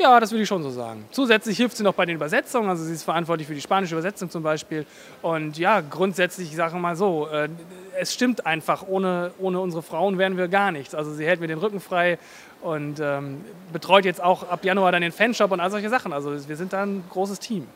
Ja, 0.00 0.18
das 0.18 0.30
würde 0.30 0.42
ich 0.42 0.48
schon 0.48 0.62
so 0.62 0.70
sagen. 0.70 1.04
Zusätzlich 1.10 1.58
hilft 1.58 1.76
sie 1.76 1.82
noch 1.82 1.92
bei 1.92 2.06
den 2.06 2.16
Übersetzungen, 2.16 2.70
also 2.70 2.82
sie 2.84 2.94
ist 2.94 3.02
verantwortlich 3.02 3.46
für 3.46 3.54
die 3.54 3.60
spanische 3.60 3.94
Übersetzung 3.94 4.30
zum 4.30 4.42
Beispiel. 4.42 4.86
Und 5.20 5.58
ja, 5.58 5.82
grundsätzlich, 5.82 6.48
ich 6.48 6.56
sage 6.56 6.74
mal 6.78 6.96
so, 6.96 7.28
äh, 7.28 7.50
es 7.98 8.14
stimmt 8.14 8.46
einfach, 8.46 8.82
ohne, 8.88 9.32
ohne 9.38 9.60
unsere 9.60 9.82
Frauen 9.82 10.16
wären 10.16 10.38
wir 10.38 10.48
gar 10.48 10.72
nichts. 10.72 10.94
Also 10.94 11.12
sie 11.12 11.26
hält 11.26 11.40
mir 11.40 11.48
den 11.48 11.58
Rücken 11.58 11.80
frei 11.80 12.18
und 12.62 13.00
ähm, 13.00 13.42
betreut 13.72 14.04
jetzt 14.04 14.22
auch 14.22 14.48
ab 14.48 14.64
Januar 14.64 14.92
dann 14.92 15.02
den 15.02 15.12
Fanshop 15.12 15.50
und 15.52 15.60
all 15.60 15.70
solche 15.70 15.88
Sachen. 15.88 16.12
Also 16.12 16.48
wir 16.48 16.56
sind 16.56 16.72
da 16.72 16.82
ein 16.84 17.04
großes 17.10 17.38
Team. 17.38 17.66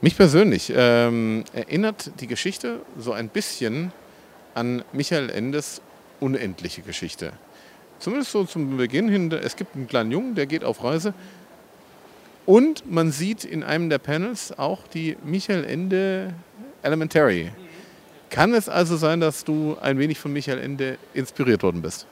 Mich 0.00 0.16
persönlich 0.16 0.72
ähm, 0.74 1.44
erinnert 1.52 2.10
die 2.20 2.26
Geschichte 2.26 2.80
so 2.98 3.12
ein 3.12 3.28
bisschen 3.28 3.92
an 4.54 4.84
Michael 4.92 5.30
Endes 5.30 5.80
unendliche 6.20 6.82
Geschichte. 6.82 7.32
Zumindest 7.98 8.32
so 8.32 8.44
zum 8.44 8.76
Beginn 8.76 9.08
hin, 9.08 9.32
es 9.32 9.56
gibt 9.56 9.74
einen 9.74 9.88
kleinen 9.88 10.12
Jungen, 10.12 10.34
der 10.34 10.46
geht 10.46 10.64
auf 10.64 10.84
Reise. 10.84 11.14
Und 12.46 12.90
man 12.90 13.12
sieht 13.12 13.44
in 13.44 13.62
einem 13.62 13.88
der 13.88 13.98
Panels 13.98 14.58
auch 14.58 14.86
die 14.86 15.16
Michael 15.24 15.64
Ende 15.64 16.34
Elementary. 16.82 17.50
Kann 18.28 18.52
es 18.52 18.68
also 18.68 18.96
sein, 18.96 19.20
dass 19.20 19.44
du 19.44 19.76
ein 19.80 19.98
wenig 19.98 20.18
von 20.18 20.32
Michael 20.32 20.58
Ende 20.58 20.98
inspiriert 21.14 21.62
worden 21.62 21.80
bist? 21.80 22.06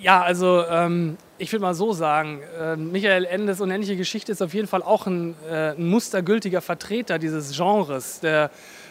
Ja, 0.00 0.22
also 0.22 0.64
ähm, 0.70 1.16
ich 1.38 1.52
würde 1.52 1.62
mal 1.62 1.74
so 1.74 1.92
sagen, 1.92 2.40
äh, 2.60 2.76
Michael 2.76 3.24
Endes 3.24 3.60
unendliche 3.60 3.96
Geschichte 3.96 4.30
ist 4.30 4.40
auf 4.42 4.54
jeden 4.54 4.68
Fall 4.68 4.82
auch 4.82 5.06
ein, 5.06 5.34
äh, 5.50 5.70
ein 5.70 5.88
mustergültiger 5.88 6.60
Vertreter 6.60 7.18
dieses 7.18 7.56
Genres. 7.56 8.20
Der, 8.20 8.50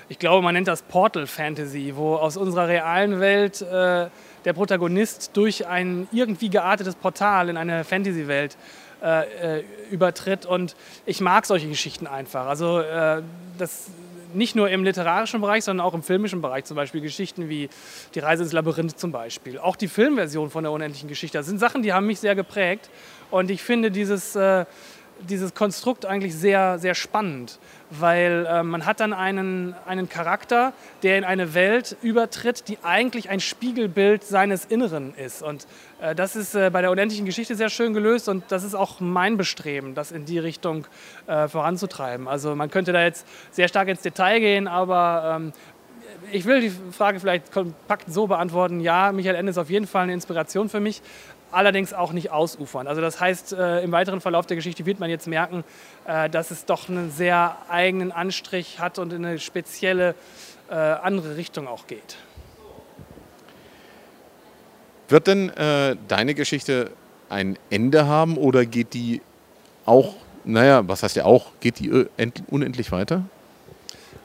ich 0.10 0.20
glaube, 0.20 0.44
man 0.44 0.54
nennt 0.54 0.68
das 0.68 0.82
Portal 0.82 1.26
Fantasy, 1.26 1.94
wo 1.96 2.16
aus 2.16 2.36
unserer 2.36 2.68
realen 2.68 3.22
Welt 3.22 3.62
äh, 3.62 4.08
der 4.44 4.54
Protagonist 4.54 5.32
durch 5.34 5.66
ein 5.68 6.10
irgendwie 6.12 6.50
geartetes 6.50 6.96
Portal 6.96 7.50
in 7.50 7.58
eine 7.58 7.84
Fantasy-Welt 7.86 8.58
äh, 9.02 9.60
äh 9.60 9.64
übertritt. 9.90 10.46
Und 10.46 10.76
ich 11.06 11.22
mag 11.22 11.46
solche 11.46 11.70
Geschichten 11.70 12.08
einfach. 12.08 12.48
Also 12.48 12.80
äh, 12.82 13.22
das 13.58 13.88
nicht 14.34 14.56
nur 14.56 14.70
im 14.70 14.84
literarischen 14.84 15.42
Bereich, 15.42 15.64
sondern 15.64 15.86
auch 15.86 15.94
im 15.94 16.04
filmischen 16.04 16.42
Bereich. 16.42 16.66
Zum 16.66 16.76
Beispiel 16.76 17.02
Geschichten 17.02 17.50
wie 17.50 17.70
Die 18.16 18.20
Reise 18.20 18.44
ins 18.44 18.54
Labyrinth 18.54 19.00
zum 19.00 19.12
Beispiel. 19.12 19.60
Auch 19.60 19.76
die 19.76 19.88
Filmversion 19.88 20.50
von 20.50 20.64
der 20.64 20.72
unendlichen 20.72 21.10
Geschichte. 21.10 21.38
Das 21.38 21.48
sind 21.48 21.60
Sachen, 21.60 21.84
die 21.84 21.94
haben 21.94 22.06
mich 22.06 22.20
sehr 22.20 22.36
geprägt. 22.36 22.90
Und 23.32 23.52
ich 23.52 23.62
finde 23.62 23.92
dieses, 23.92 24.36
äh, 24.36 24.66
dieses 25.22 25.54
Konstrukt 25.54 26.06
eigentlich 26.06 26.36
sehr, 26.36 26.80
sehr 26.80 26.96
spannend, 26.96 27.60
weil 27.90 28.46
äh, 28.50 28.64
man 28.64 28.86
hat 28.86 29.00
dann 29.00 29.14
einen, 29.14 29.76
einen 29.86 30.10
Charakter, 30.10 30.74
der 31.04 31.18
in 31.18 31.24
eine 31.24 31.54
Welt 31.54 31.98
übertritt, 32.02 32.68
die 32.68 32.78
eigentlich 32.84 33.30
ein 33.30 33.40
Spiegelbild 33.40 34.24
seines 34.24 34.66
Inneren 34.66 35.14
ist. 35.16 35.42
Und 35.42 35.68
äh, 36.02 36.16
das 36.16 36.36
ist 36.36 36.56
äh, 36.56 36.70
bei 36.72 36.82
der 36.82 36.92
unendlichen 36.92 37.26
Geschichte 37.26 37.56
sehr 37.56 37.70
schön 37.70 37.94
gelöst 37.94 38.30
und 38.30 38.44
das 38.50 38.64
ist 38.64 38.76
auch 38.76 39.00
mein 39.00 39.38
Bestreben, 39.38 39.96
das 39.96 40.12
in 40.12 40.26
die 40.26 40.40
Richtung 40.40 40.86
äh, 41.28 41.48
voranzutreiben. 41.48 42.28
Also 42.28 42.56
man 42.56 42.70
könnte 42.70 42.94
da 42.94 43.04
jetzt 43.04 43.26
sehr 43.52 43.68
stark 43.68 43.88
ins 43.88 44.02
Detail 44.02 44.40
gehen, 44.40 44.68
aber 44.68 45.38
ähm, 45.38 45.54
ich 46.32 46.46
will 46.46 46.62
die 46.62 46.72
Frage 46.92 47.20
vielleicht 47.20 47.52
kompakt 47.52 48.12
so 48.12 48.28
beantworten. 48.28 48.80
Ja, 48.80 49.12
Michael 49.12 49.36
Ende 49.36 49.52
ist 49.52 49.58
auf 49.58 49.70
jeden 49.70 49.88
Fall 49.88 50.04
eine 50.04 50.14
Inspiration 50.14 50.70
für 50.70 50.80
mich, 50.80 51.02
allerdings 51.52 51.94
auch 51.94 52.12
nicht 52.12 52.32
ausufern. 52.32 52.88
Also 52.88 53.02
das 53.02 53.20
heißt, 53.20 53.54
äh, 53.54 53.82
im 53.82 53.92
weiteren 53.92 54.22
Verlauf 54.22 54.46
der 54.46 54.56
Geschichte 54.56 54.86
wird 54.86 55.00
man 55.00 55.10
jetzt 55.10 55.28
merken, 55.28 55.64
äh, 56.06 56.30
dass 56.30 56.52
es 56.52 56.66
doch 56.66 56.90
einen 56.90 57.12
sehr 57.12 57.58
eigenen 57.70 58.12
Anstrich 58.12 58.80
hat 58.80 59.00
und 59.00 59.14
in 59.14 59.26
eine 59.26 59.40
spezielle 59.40 60.16
äh, 60.70 60.74
andere 60.74 61.38
Richtung 61.38 61.68
auch 61.68 61.88
geht. 61.88 62.18
Wird 65.10 65.28
denn 65.28 65.50
äh, 65.50 65.96
deine 66.08 66.34
Geschichte 66.34 66.92
ein 67.30 67.58
Ende 67.70 68.08
haben 68.08 68.38
oder 68.38 68.66
geht 68.66 68.94
die 68.94 69.22
auch, 69.86 70.16
naja, 70.44 70.88
was 70.88 71.04
heißt 71.04 71.16
ja 71.16 71.26
auch, 71.26 71.52
geht 71.62 71.80
die 71.80 72.08
unendlich 72.50 72.92
weiter? 72.92 73.24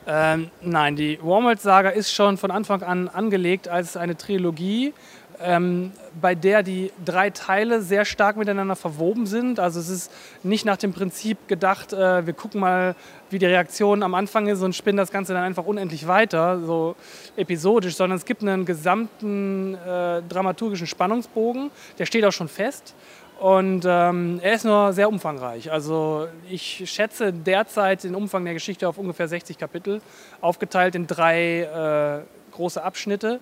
Ähm, 0.05 0.50
nein, 0.61 0.97
die 0.97 1.21
Wormwood-Saga 1.23 1.91
ist 1.91 2.12
schon 2.12 2.37
von 2.37 2.50
Anfang 2.50 2.83
an 2.83 3.09
angelegt 3.09 3.69
als 3.69 3.97
eine 3.97 4.17
Trilogie 4.17 4.93
ähm, 5.41 5.93
bei 6.21 6.35
der 6.35 6.62
die 6.62 6.93
drei 7.05 7.31
Teile 7.31 7.83
sehr 7.83 8.05
stark 8.05 8.37
miteinander 8.37 8.77
verwoben 8.77 9.27
sind. 9.27 9.59
Also 9.59 9.81
es 9.81 9.89
ist 9.89 10.12
nicht 10.43 10.65
nach 10.65 10.77
dem 10.77 10.93
Prinzip 10.93 11.49
gedacht, 11.49 11.93
äh, 11.93 12.27
wir 12.27 12.33
gucken 12.33 12.61
mal, 12.61 12.95
wie 13.31 13.39
die 13.39 13.47
Reaktion 13.47 14.03
am 14.03 14.15
Anfang 14.15 14.47
ist 14.49 14.62
und 14.62 14.75
spinnen 14.75 14.99
das 14.99 15.11
Ganze 15.11 15.33
dann 15.33 15.43
einfach 15.43 15.65
unendlich 15.65 16.07
weiter, 16.07 16.61
so 16.61 16.97
episodisch, 17.37 17.97
sondern 17.97 18.19
es 18.19 18.25
gibt 18.25 18.43
einen 18.43 18.65
gesamten 18.65 19.75
äh, 19.75 20.23
dramaturgischen 20.29 20.87
Spannungsbogen, 20.87 21.71
der 21.99 22.07
steht 22.07 22.25
auch 22.25 22.33
schon 22.33 22.49
fest. 22.49 22.95
Und 23.41 23.85
ähm, 23.89 24.39
er 24.41 24.55
ist 24.55 24.65
nur 24.65 24.93
sehr 24.93 25.09
umfangreich. 25.09 25.73
Also 25.73 26.29
ich 26.49 26.89
schätze 26.89 27.33
derzeit 27.33 28.05
den 28.05 28.15
Umfang 28.15 28.45
der 28.45 28.55
Geschichte 28.55 28.89
auf 28.89 28.99
ungefähr 28.99 29.27
60 29.27 29.59
Kapitel, 29.59 30.01
aufgeteilt 30.41 30.95
in 30.95 31.09
drei 31.09 31.62
äh, 31.62 32.53
große 32.53 32.83
Abschnitte 32.83 33.41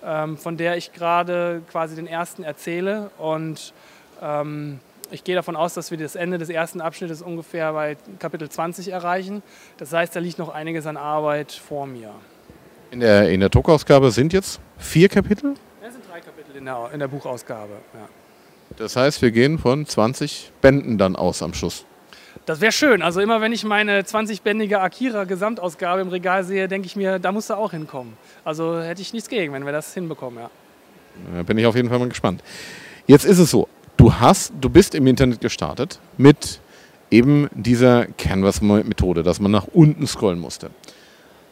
von 0.00 0.56
der 0.56 0.76
ich 0.76 0.92
gerade 0.92 1.62
quasi 1.70 1.96
den 1.96 2.06
ersten 2.06 2.44
erzähle. 2.44 3.10
Und 3.18 3.72
ähm, 4.22 4.80
ich 5.10 5.24
gehe 5.24 5.34
davon 5.34 5.56
aus, 5.56 5.74
dass 5.74 5.90
wir 5.90 5.98
das 5.98 6.14
Ende 6.14 6.38
des 6.38 6.50
ersten 6.50 6.80
Abschnittes 6.80 7.22
ungefähr 7.22 7.72
bei 7.72 7.96
Kapitel 8.18 8.48
20 8.48 8.88
erreichen. 8.88 9.42
Das 9.78 9.92
heißt, 9.92 10.14
da 10.14 10.20
liegt 10.20 10.38
noch 10.38 10.50
einiges 10.50 10.86
an 10.86 10.96
Arbeit 10.96 11.52
vor 11.52 11.86
mir. 11.86 12.10
In 12.90 13.00
der, 13.00 13.28
in 13.30 13.40
der 13.40 13.48
Druckausgabe 13.48 14.10
sind 14.10 14.32
jetzt 14.32 14.60
vier 14.78 15.08
Kapitel? 15.08 15.54
Es 15.86 15.92
sind 15.92 16.04
drei 16.10 16.20
Kapitel 16.20 16.56
in 16.56 16.64
der, 16.64 16.90
in 16.92 16.98
der 16.98 17.08
Buchausgabe. 17.08 17.74
Ja. 17.94 18.08
Das 18.76 18.96
heißt, 18.96 19.22
wir 19.22 19.30
gehen 19.30 19.58
von 19.58 19.86
20 19.86 20.52
Bänden 20.60 20.98
dann 20.98 21.16
aus 21.16 21.42
am 21.42 21.54
Schluss. 21.54 21.84
Das 22.48 22.62
wäre 22.62 22.72
schön. 22.72 23.02
Also 23.02 23.20
immer 23.20 23.42
wenn 23.42 23.52
ich 23.52 23.62
meine 23.62 24.00
20-bändige 24.00 24.80
Akira 24.80 25.24
Gesamtausgabe 25.24 26.00
im 26.00 26.08
Regal 26.08 26.44
sehe, 26.44 26.66
denke 26.66 26.86
ich 26.86 26.96
mir, 26.96 27.18
da 27.18 27.30
muss 27.30 27.50
er 27.50 27.58
auch 27.58 27.72
hinkommen. 27.72 28.14
Also 28.42 28.80
hätte 28.80 29.02
ich 29.02 29.12
nichts 29.12 29.28
gegen, 29.28 29.52
wenn 29.52 29.66
wir 29.66 29.72
das 29.72 29.92
hinbekommen, 29.92 30.38
ja. 30.38 30.50
Da 31.36 31.42
bin 31.42 31.58
ich 31.58 31.66
auf 31.66 31.76
jeden 31.76 31.90
Fall 31.90 31.98
mal 31.98 32.08
gespannt. 32.08 32.42
Jetzt 33.06 33.26
ist 33.26 33.38
es 33.38 33.50
so, 33.50 33.68
du 33.98 34.14
hast, 34.14 34.54
du 34.58 34.70
bist 34.70 34.94
im 34.94 35.06
Internet 35.06 35.42
gestartet 35.42 36.00
mit 36.16 36.60
eben 37.10 37.50
dieser 37.52 38.06
Canvas-Methode, 38.06 39.22
dass 39.22 39.40
man 39.40 39.50
nach 39.50 39.66
unten 39.74 40.06
scrollen 40.06 40.38
musste. 40.38 40.70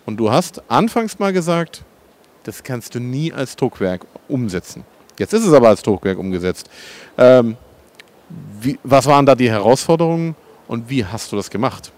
Und 0.06 0.16
du 0.16 0.30
hast 0.30 0.62
anfangs 0.70 1.18
mal 1.18 1.34
gesagt, 1.34 1.84
das 2.44 2.62
kannst 2.62 2.94
du 2.94 3.00
nie 3.00 3.34
als 3.34 3.54
Druckwerk 3.56 4.06
umsetzen. 4.28 4.82
Jetzt 5.18 5.34
ist 5.34 5.44
es 5.44 5.52
aber 5.52 5.68
als 5.68 5.82
Druckwerk 5.82 6.18
umgesetzt. 6.18 6.70
Ähm, 7.18 7.58
wie, 8.62 8.78
was 8.82 9.04
waren 9.04 9.26
da 9.26 9.34
die 9.34 9.50
Herausforderungen? 9.50 10.34
Und 10.68 10.90
wie 10.90 11.04
hast 11.04 11.32
du 11.32 11.36
das 11.36 11.50
gemacht? 11.50 11.92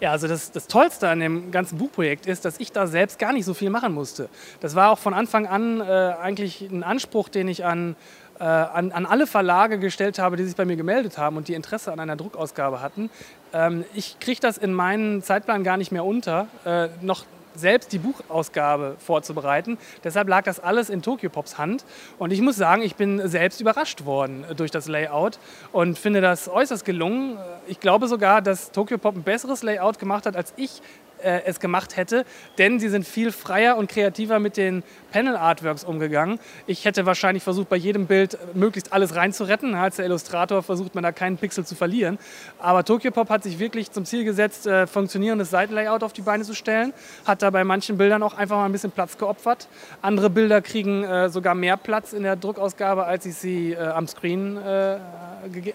Ja, 0.00 0.12
also 0.12 0.28
das, 0.28 0.52
das 0.52 0.66
Tollste 0.66 1.08
an 1.08 1.20
dem 1.20 1.50
ganzen 1.50 1.78
Buchprojekt 1.78 2.26
ist, 2.26 2.44
dass 2.44 2.60
ich 2.60 2.72
da 2.72 2.86
selbst 2.86 3.18
gar 3.18 3.32
nicht 3.32 3.44
so 3.44 3.54
viel 3.54 3.70
machen 3.70 3.92
musste. 3.92 4.28
Das 4.60 4.74
war 4.74 4.90
auch 4.90 4.98
von 4.98 5.14
Anfang 5.14 5.46
an 5.46 5.80
äh, 5.80 5.84
eigentlich 5.84 6.60
ein 6.60 6.82
Anspruch, 6.82 7.28
den 7.28 7.48
ich 7.48 7.64
an, 7.64 7.96
äh, 8.38 8.44
an, 8.44 8.92
an, 8.92 9.06
alle 9.06 9.26
Verlage 9.26 9.78
gestellt 9.78 10.18
habe, 10.18 10.36
die 10.36 10.44
sich 10.44 10.56
bei 10.56 10.64
mir 10.64 10.76
gemeldet 10.76 11.16
haben 11.16 11.36
und 11.36 11.48
die 11.48 11.54
Interesse 11.54 11.90
an 11.92 12.00
einer 12.00 12.16
Druckausgabe 12.16 12.82
hatten. 12.82 13.08
Ähm, 13.52 13.84
ich 13.94 14.18
kriege 14.20 14.40
das 14.40 14.58
in 14.58 14.74
meinen 14.74 15.22
Zeitplan 15.22 15.64
gar 15.64 15.78
nicht 15.78 15.90
mehr 15.90 16.04
unter, 16.04 16.48
äh, 16.64 16.88
noch 17.00 17.24
selbst 17.58 17.92
die 17.92 17.98
Buchausgabe 17.98 18.96
vorzubereiten. 18.98 19.78
Deshalb 20.04 20.28
lag 20.28 20.44
das 20.44 20.60
alles 20.60 20.90
in 20.90 21.02
Tokyo 21.02 21.30
Pops 21.30 21.58
Hand. 21.58 21.84
Und 22.18 22.32
ich 22.32 22.40
muss 22.40 22.56
sagen, 22.56 22.82
ich 22.82 22.96
bin 22.96 23.26
selbst 23.28 23.60
überrascht 23.60 24.04
worden 24.04 24.44
durch 24.56 24.70
das 24.70 24.88
Layout 24.88 25.38
und 25.72 25.98
finde 25.98 26.20
das 26.20 26.48
äußerst 26.48 26.84
gelungen. 26.84 27.38
Ich 27.66 27.80
glaube 27.80 28.08
sogar, 28.08 28.42
dass 28.42 28.70
Tokyo 28.72 28.98
Pop 28.98 29.16
ein 29.16 29.22
besseres 29.22 29.62
Layout 29.62 29.98
gemacht 29.98 30.26
hat, 30.26 30.36
als 30.36 30.52
ich 30.56 30.82
äh, 31.22 31.42
es 31.44 31.60
gemacht 31.60 31.96
hätte, 31.96 32.24
denn 32.58 32.80
sie 32.80 32.88
sind 32.88 33.06
viel 33.06 33.32
freier 33.32 33.76
und 33.76 33.88
kreativer 33.88 34.38
mit 34.38 34.56
den 34.56 34.82
Panel-Artworks 35.12 35.84
umgegangen. 35.84 36.38
Ich 36.66 36.84
hätte 36.84 37.06
wahrscheinlich 37.06 37.42
versucht, 37.42 37.68
bei 37.68 37.76
jedem 37.76 38.06
Bild 38.06 38.38
möglichst 38.54 38.92
alles 38.92 39.14
reinzuretten. 39.14 39.74
Als 39.74 39.96
der 39.96 40.04
Illustrator 40.04 40.62
versucht 40.62 40.94
man 40.94 41.02
da 41.04 41.12
keinen 41.12 41.38
Pixel 41.38 41.64
zu 41.64 41.74
verlieren. 41.74 42.18
Aber 42.58 42.84
Tokyopop 42.84 43.30
hat 43.30 43.42
sich 43.42 43.58
wirklich 43.58 43.90
zum 43.90 44.04
Ziel 44.04 44.24
gesetzt, 44.24 44.66
äh, 44.66 44.86
funktionierendes 44.86 45.50
Seitenlayout 45.50 46.02
auf 46.02 46.12
die 46.12 46.22
Beine 46.22 46.44
zu 46.44 46.54
stellen, 46.54 46.92
hat 47.24 47.42
da 47.42 47.50
bei 47.50 47.64
manchen 47.64 47.96
Bildern 47.96 48.22
auch 48.22 48.34
einfach 48.34 48.56
mal 48.56 48.66
ein 48.66 48.72
bisschen 48.72 48.90
Platz 48.90 49.16
geopfert. 49.16 49.68
Andere 50.02 50.30
Bilder 50.30 50.60
kriegen 50.60 51.04
äh, 51.04 51.28
sogar 51.28 51.54
mehr 51.54 51.76
Platz 51.76 52.12
in 52.12 52.22
der 52.22 52.36
Druckausgabe, 52.36 53.04
als 53.04 53.26
ich 53.26 53.34
sie 53.34 53.72
äh, 53.72 53.78
am 53.78 54.06
Screen, 54.06 54.56
äh, 54.56 54.98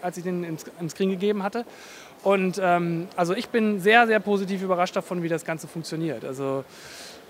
als 0.02 0.18
ich 0.18 0.24
den 0.24 0.44
im, 0.44 0.58
im 0.80 0.90
Screen 0.90 1.10
gegeben 1.10 1.44
hatte. 1.44 1.66
Und 2.24 2.60
ähm, 2.64 3.08
also 3.16 3.34
ich 3.34 3.50
bin 3.50 3.80
sehr, 3.80 4.08
sehr 4.08 4.20
positiv 4.20 4.62
überrascht 4.62 4.96
davon, 4.96 5.24
wie 5.24 5.30
das 5.30 5.44
Ganze 5.46 5.68
funktioniert. 5.68 6.24
Also 6.24 6.64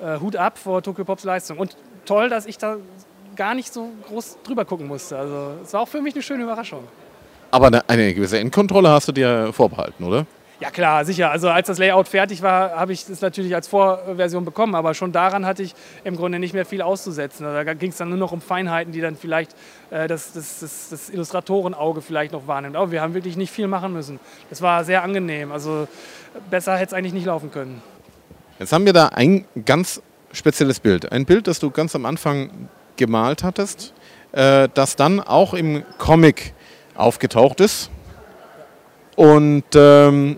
äh, 0.02 0.20
Hut 0.20 0.36
ab 0.36 0.58
vor 0.58 0.82
Tokyo 0.84 1.04
Pops 1.04 1.24
Leistung. 1.24 1.58
Und 1.58 1.76
toll, 2.06 2.30
dass 2.30 2.46
ich 2.46 2.58
da 2.58 2.78
gar 3.36 3.56
nicht 3.56 3.74
so 3.74 3.90
groß 4.08 4.38
drüber 4.44 4.66
gucken 4.66 4.88
musste. 4.88 5.18
Also 5.18 5.54
es 5.64 5.74
war 5.74 5.82
auch 5.82 5.88
für 5.88 6.02
mich 6.02 6.14
eine 6.14 6.22
schöne 6.22 6.44
Überraschung. 6.44 6.84
Aber 7.50 7.68
eine, 7.68 7.88
eine 7.90 8.14
gewisse 8.14 8.40
Endkontrolle 8.40 8.90
hast 8.90 9.08
du 9.08 9.12
dir 9.12 9.52
vorbehalten, 9.52 10.04
oder? 10.04 10.26
Ja 10.64 10.72
klar, 10.72 11.04
sicher. 11.04 11.30
Also 11.30 11.50
als 11.50 11.68
das 11.68 11.78
Layout 11.78 12.08
fertig 12.08 12.42
war, 12.42 12.72
habe 12.78 12.94
ich 12.94 13.06
das 13.06 13.20
natürlich 13.20 13.54
als 13.54 13.68
Vorversion 13.68 14.46
bekommen, 14.46 14.76
aber 14.76 14.94
schon 14.94 15.12
daran 15.12 15.46
hatte 15.46 15.62
ich 15.62 15.76
im 16.06 16.16
Grunde 16.16 16.40
nicht 16.40 16.54
mehr 16.54 16.66
viel 16.66 16.82
auszusetzen. 16.82 17.46
Also 17.46 17.66
da 17.66 17.74
ging 17.74 17.90
es 17.90 17.98
dann 17.98 18.08
nur 18.08 18.18
noch 18.18 18.32
um 18.32 18.40
Feinheiten, 18.40 18.94
die 18.94 19.02
dann 19.02 19.18
vielleicht 19.18 19.58
äh, 19.90 20.08
das, 20.08 20.32
das, 20.32 20.62
das, 20.62 20.88
das, 20.90 21.10
Illustratorenauge 21.10 22.02
vielleicht 22.02 22.32
noch 22.32 22.48
wahrnimmt. 22.48 22.78
Aber 22.78 22.92
wir 22.92 23.02
haben 23.02 23.14
wirklich 23.14 23.36
nicht 23.36 23.52
viel 23.52 23.68
machen 23.68 23.92
müssen. 23.92 24.22
Das 24.50 24.62
war 24.62 24.86
sehr 24.86 25.04
angenehm. 25.04 25.52
Also 25.52 25.90
besser 26.50 26.78
hätte 26.78 26.86
es 26.86 26.94
eigentlich 26.94 27.12
nicht 27.12 27.26
laufen 27.26 27.52
können. 27.52 27.82
Jetzt 28.58 28.72
haben 28.72 28.86
wir 28.86 28.94
da 28.94 29.08
ein 29.08 29.44
ganz 29.66 30.02
spezielles 30.32 30.80
Bild. 30.80 31.12
Ein 31.12 31.26
Bild, 31.26 31.48
das 31.48 31.60
du 31.60 31.72
ganz 31.72 31.94
am 31.94 32.06
Anfang 32.06 32.70
gemalt 32.96 33.44
hattest, 33.44 33.94
äh, 34.32 34.70
das 34.74 34.96
dann 34.96 35.20
auch 35.20 35.56
im 35.56 35.84
Comic 35.98 36.54
aufgetaucht 36.96 37.60
ist. 37.60 37.90
Und 39.18 39.66
ähm, 39.76 40.38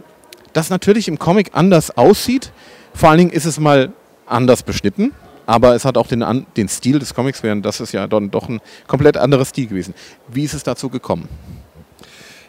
das 0.55 0.69
natürlich 0.69 1.07
im 1.07 1.19
Comic 1.19 1.51
anders 1.53 1.95
aussieht. 1.97 2.51
Vor 2.93 3.09
allen 3.09 3.19
Dingen 3.19 3.31
ist 3.31 3.45
es 3.45 3.59
mal 3.59 3.91
anders 4.25 4.63
beschnitten, 4.63 5.11
aber 5.45 5.75
es 5.75 5.83
hat 5.85 5.97
auch 5.97 6.07
den, 6.07 6.45
den 6.55 6.69
Stil 6.69 6.97
des 6.97 7.13
Comics, 7.13 7.43
während 7.43 7.65
das 7.65 7.81
ist 7.81 7.91
ja 7.91 8.07
dann 8.07 8.31
doch 8.31 8.47
ein 8.47 8.61
komplett 8.87 9.17
anderer 9.17 9.45
Stil 9.45 9.67
gewesen. 9.67 9.93
Wie 10.29 10.43
ist 10.43 10.53
es 10.53 10.63
dazu 10.63 10.89
gekommen? 10.89 11.27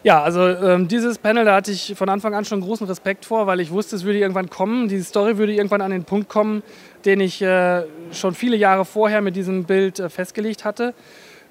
Ja, 0.03 0.23
also 0.23 0.47
ähm, 0.47 0.87
dieses 0.87 1.17
Panel, 1.17 1.43
da 1.43 1.55
hatte 1.55 1.71
ich 1.71 1.95
von 1.97 2.07
Anfang 2.07 2.33
an 2.33 2.45
schon 2.45 2.61
großen 2.61 2.87
Respekt 2.87 3.25
vor, 3.25 3.45
weil 3.45 3.59
ich 3.59 3.71
wusste, 3.71 3.97
es 3.97 4.05
würde 4.05 4.19
irgendwann 4.19 4.49
kommen. 4.49 4.87
Die 4.87 5.01
Story 5.01 5.37
würde 5.37 5.53
irgendwann 5.53 5.81
an 5.81 5.91
den 5.91 6.05
Punkt 6.05 6.29
kommen, 6.29 6.63
den 7.03 7.19
ich 7.19 7.41
äh, 7.41 7.83
schon 8.13 8.33
viele 8.33 8.55
Jahre 8.55 8.85
vorher 8.85 9.21
mit 9.21 9.35
diesem 9.35 9.65
Bild 9.65 9.99
äh, 9.99 10.09
festgelegt 10.09 10.63
hatte. 10.63 10.93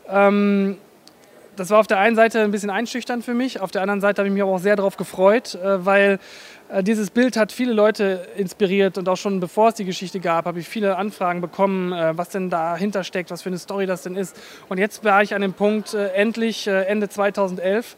Ähm, 0.08 0.78
das 1.56 1.70
war 1.70 1.80
auf 1.80 1.86
der 1.86 1.98
einen 1.98 2.16
Seite 2.16 2.42
ein 2.42 2.50
bisschen 2.50 2.70
einschüchternd 2.70 3.24
für 3.24 3.34
mich, 3.34 3.60
auf 3.60 3.70
der 3.70 3.82
anderen 3.82 4.00
Seite 4.00 4.20
habe 4.20 4.28
ich 4.28 4.32
mich 4.32 4.42
aber 4.42 4.52
auch 4.52 4.58
sehr 4.58 4.76
darauf 4.76 4.96
gefreut, 4.96 5.54
äh, 5.54 5.84
weil 5.84 6.18
äh, 6.68 6.82
dieses 6.82 7.10
Bild 7.10 7.36
hat 7.36 7.52
viele 7.52 7.72
Leute 7.72 8.26
inspiriert 8.36 8.98
und 8.98 9.08
auch 9.08 9.16
schon 9.16 9.40
bevor 9.40 9.68
es 9.70 9.74
die 9.74 9.84
Geschichte 9.84 10.20
gab, 10.20 10.44
habe 10.44 10.60
ich 10.60 10.68
viele 10.68 10.96
Anfragen 10.96 11.40
bekommen, 11.40 11.92
äh, 11.92 12.16
was 12.16 12.28
denn 12.28 12.50
dahinter 12.50 13.04
steckt, 13.04 13.30
was 13.30 13.42
für 13.42 13.48
eine 13.48 13.58
Story 13.58 13.86
das 13.86 14.02
denn 14.02 14.16
ist. 14.16 14.36
Und 14.68 14.78
jetzt 14.78 15.04
war 15.04 15.22
ich 15.22 15.34
an 15.34 15.42
dem 15.42 15.54
Punkt, 15.54 15.94
endlich 15.94 16.66
Ende 16.66 17.08
2011, 17.08 17.96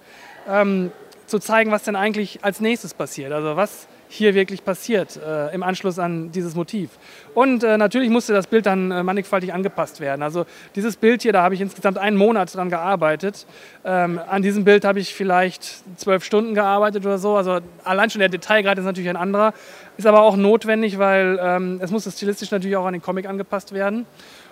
ähm, 0.49 0.93
zu 1.27 1.39
zeigen, 1.39 1.71
was 1.71 1.83
denn 1.83 1.97
eigentlich 1.97 2.41
als 2.43 2.61
nächstes 2.61 2.95
passiert. 2.95 3.33
Also 3.33 3.57
was 3.57 3.87
hier 4.09 4.35
wirklich 4.35 4.65
passiert 4.65 5.17
äh, 5.17 5.55
im 5.55 5.63
Anschluss 5.63 5.99
an 5.99 6.33
dieses 6.33 6.55
Motiv. 6.55 6.91
Und 7.35 7.63
äh, 7.63 7.77
natürlich 7.77 8.11
musste 8.11 8.33
das 8.33 8.47
Bild 8.47 8.67
dann 8.67 8.91
äh, 8.91 9.03
mannigfaltig 9.03 9.53
angepasst 9.53 10.01
werden. 10.01 10.23
Also 10.23 10.47
dieses 10.75 10.97
Bild 10.97 11.23
hier, 11.23 11.33
da 11.33 11.43
habe 11.43 11.55
ich 11.55 11.61
insgesamt 11.61 11.99
einen 11.99 12.17
Monat 12.17 12.55
dran 12.55 12.71
gearbeitet. 12.71 13.47
Ähm, 13.85 14.19
an 14.27 14.43
diesem 14.43 14.65
Bild 14.65 14.85
habe 14.85 14.99
ich 14.99 15.15
vielleicht 15.15 15.83
zwölf 15.99 16.25
Stunden 16.25 16.55
gearbeitet 16.55 17.05
oder 17.05 17.19
so. 17.19 17.37
Also 17.37 17.61
allein 17.85 18.11
schon 18.11 18.21
der 18.21 18.29
Detailgrad 18.29 18.79
ist 18.79 18.85
natürlich 18.85 19.11
ein 19.11 19.17
anderer. 19.17 19.53
Ist 19.97 20.07
aber 20.07 20.23
auch 20.23 20.37
notwendig, 20.37 20.99
weil 20.99 21.39
ähm, 21.43 21.81
es 21.83 21.91
musste 21.91 22.11
stilistisch 22.11 22.51
natürlich 22.51 22.77
auch 22.77 22.87
an 22.87 22.95
den 22.95 23.03
Comic 23.03 23.27
angepasst 23.27 23.73
werden. 23.73 24.07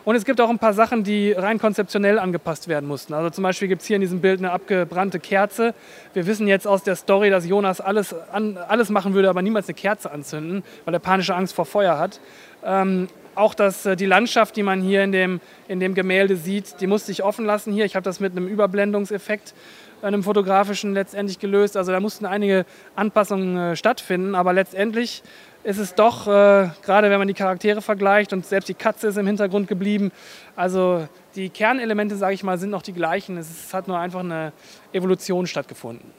Und 0.06 0.14
es 0.14 0.24
gibt 0.24 0.40
auch 0.40 0.50
ein 0.50 0.60
paar 0.60 0.72
Sachen, 0.72 1.02
die 1.02 1.32
rein 1.32 1.58
konzeptionell 1.58 2.20
angepasst 2.20 2.68
werden 2.68 2.86
mussten. 2.86 3.12
Also 3.12 3.28
zum 3.30 3.42
Beispiel 3.42 3.66
gibt 3.66 3.82
es 3.82 3.88
hier 3.88 3.96
in 3.96 4.02
diesem 4.02 4.20
Bild 4.20 4.38
eine 4.38 4.52
abgebrannte 4.52 5.18
Kerze. 5.18 5.74
Wir 6.14 6.28
wissen 6.28 6.46
jetzt 6.46 6.64
aus 6.64 6.84
der 6.84 6.94
Story, 6.94 7.28
dass 7.28 7.44
Jonas 7.44 7.80
alles, 7.80 8.14
an, 8.30 8.56
alles 8.56 8.88
machen 8.88 9.14
würde, 9.14 9.28
aber 9.28 9.42
niemals 9.42 9.66
eine 9.66 9.74
Kerze 9.74 10.12
anzünden, 10.12 10.62
weil 10.84 10.94
er 10.94 11.00
panische 11.00 11.34
Angst 11.34 11.56
vor 11.56 11.66
Feuer 11.66 11.98
hat. 11.98 12.20
Ähm, 12.64 13.08
auch 13.36 13.54
das, 13.54 13.86
äh, 13.86 13.96
die 13.96 14.06
Landschaft, 14.06 14.56
die 14.56 14.62
man 14.62 14.80
hier 14.82 15.04
in 15.04 15.12
dem, 15.12 15.40
in 15.68 15.80
dem 15.80 15.94
Gemälde 15.94 16.36
sieht, 16.36 16.80
die 16.80 16.86
musste 16.86 17.12
ich 17.12 17.22
offen 17.22 17.44
lassen 17.44 17.72
hier. 17.72 17.84
Ich 17.84 17.94
habe 17.94 18.04
das 18.04 18.20
mit 18.20 18.32
einem 18.32 18.48
Überblendungseffekt 18.48 19.54
einem 20.02 20.22
fotografischen 20.22 20.94
letztendlich 20.94 21.38
gelöst. 21.38 21.76
Also 21.76 21.92
da 21.92 22.00
mussten 22.00 22.26
einige 22.26 22.66
Anpassungen 22.94 23.56
äh, 23.56 23.76
stattfinden, 23.76 24.34
aber 24.34 24.52
letztendlich 24.52 25.22
ist 25.64 25.78
es 25.78 25.94
doch, 25.94 26.26
äh, 26.26 26.68
gerade 26.84 27.10
wenn 27.10 27.18
man 27.18 27.28
die 27.28 27.34
Charaktere 27.34 27.82
vergleicht 27.82 28.32
und 28.32 28.46
selbst 28.46 28.68
die 28.68 28.74
Katze 28.74 29.08
ist 29.08 29.16
im 29.16 29.26
Hintergrund 29.26 29.68
geblieben. 29.68 30.12
Also 30.54 31.08
die 31.34 31.50
Kernelemente, 31.50 32.16
sage 32.16 32.34
ich 32.34 32.44
mal, 32.44 32.58
sind 32.58 32.70
noch 32.70 32.82
die 32.82 32.92
gleichen. 32.92 33.36
Es, 33.36 33.50
ist, 33.50 33.74
hat 33.74 33.88
nur 33.88 33.98
einfach 33.98 34.20
eine 34.20 34.52
Evolution 34.92 35.46
stattgefunden. 35.46 36.10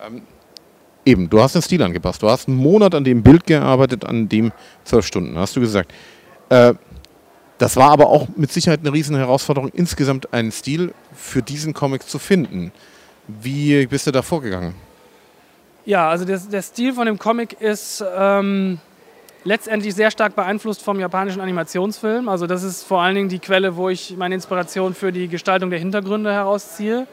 Ähm, 0.00 0.22
eben, 1.06 1.30
du 1.30 1.40
hast 1.40 1.54
den 1.54 1.62
Stil 1.62 1.82
angepasst. 1.82 2.22
Du 2.22 2.28
hast 2.28 2.48
einen 2.48 2.58
Monat 2.58 2.94
an 2.94 3.04
dem 3.04 3.22
Bild 3.22 3.46
gearbeitet, 3.46 4.04
an 4.04 4.28
dem 4.28 4.52
zwölf 4.84 5.06
Stunden, 5.06 5.38
hast 5.38 5.56
du 5.56 5.60
gesagt. 5.60 5.92
Äh, 6.50 6.74
das 7.58 7.76
war 7.76 7.90
aber 7.90 8.08
auch 8.08 8.28
mit 8.36 8.52
Sicherheit 8.52 8.80
eine 8.80 8.92
riesen 8.92 9.16
Herausforderung, 9.16 9.70
insgesamt 9.72 10.32
einen 10.34 10.52
Stil 10.52 10.92
für 11.14 11.40
diesen 11.40 11.72
Comic 11.72 12.02
zu 12.02 12.18
finden. 12.18 12.70
Wie 13.28 13.86
bist 13.86 14.06
du 14.06 14.10
da 14.10 14.20
vorgegangen? 14.20 14.74
Ja, 15.86 16.10
also 16.10 16.24
der, 16.24 16.38
der 16.38 16.62
Stil 16.62 16.92
von 16.92 17.06
dem 17.06 17.18
Comic 17.18 17.60
ist 17.60 18.04
ähm, 18.16 18.78
letztendlich 19.44 19.94
sehr 19.94 20.10
stark 20.10 20.36
beeinflusst 20.36 20.82
vom 20.82 21.00
japanischen 21.00 21.40
Animationsfilm. 21.40 22.28
Also 22.28 22.46
das 22.46 22.62
ist 22.62 22.82
vor 22.82 23.00
allen 23.00 23.14
Dingen 23.14 23.28
die 23.28 23.38
Quelle, 23.38 23.76
wo 23.76 23.88
ich 23.88 24.16
meine 24.16 24.34
Inspiration 24.34 24.94
für 24.94 25.12
die 25.12 25.28
Gestaltung 25.28 25.70
der 25.70 25.78
Hintergründe 25.78 26.32
herausziehe. 26.32 27.06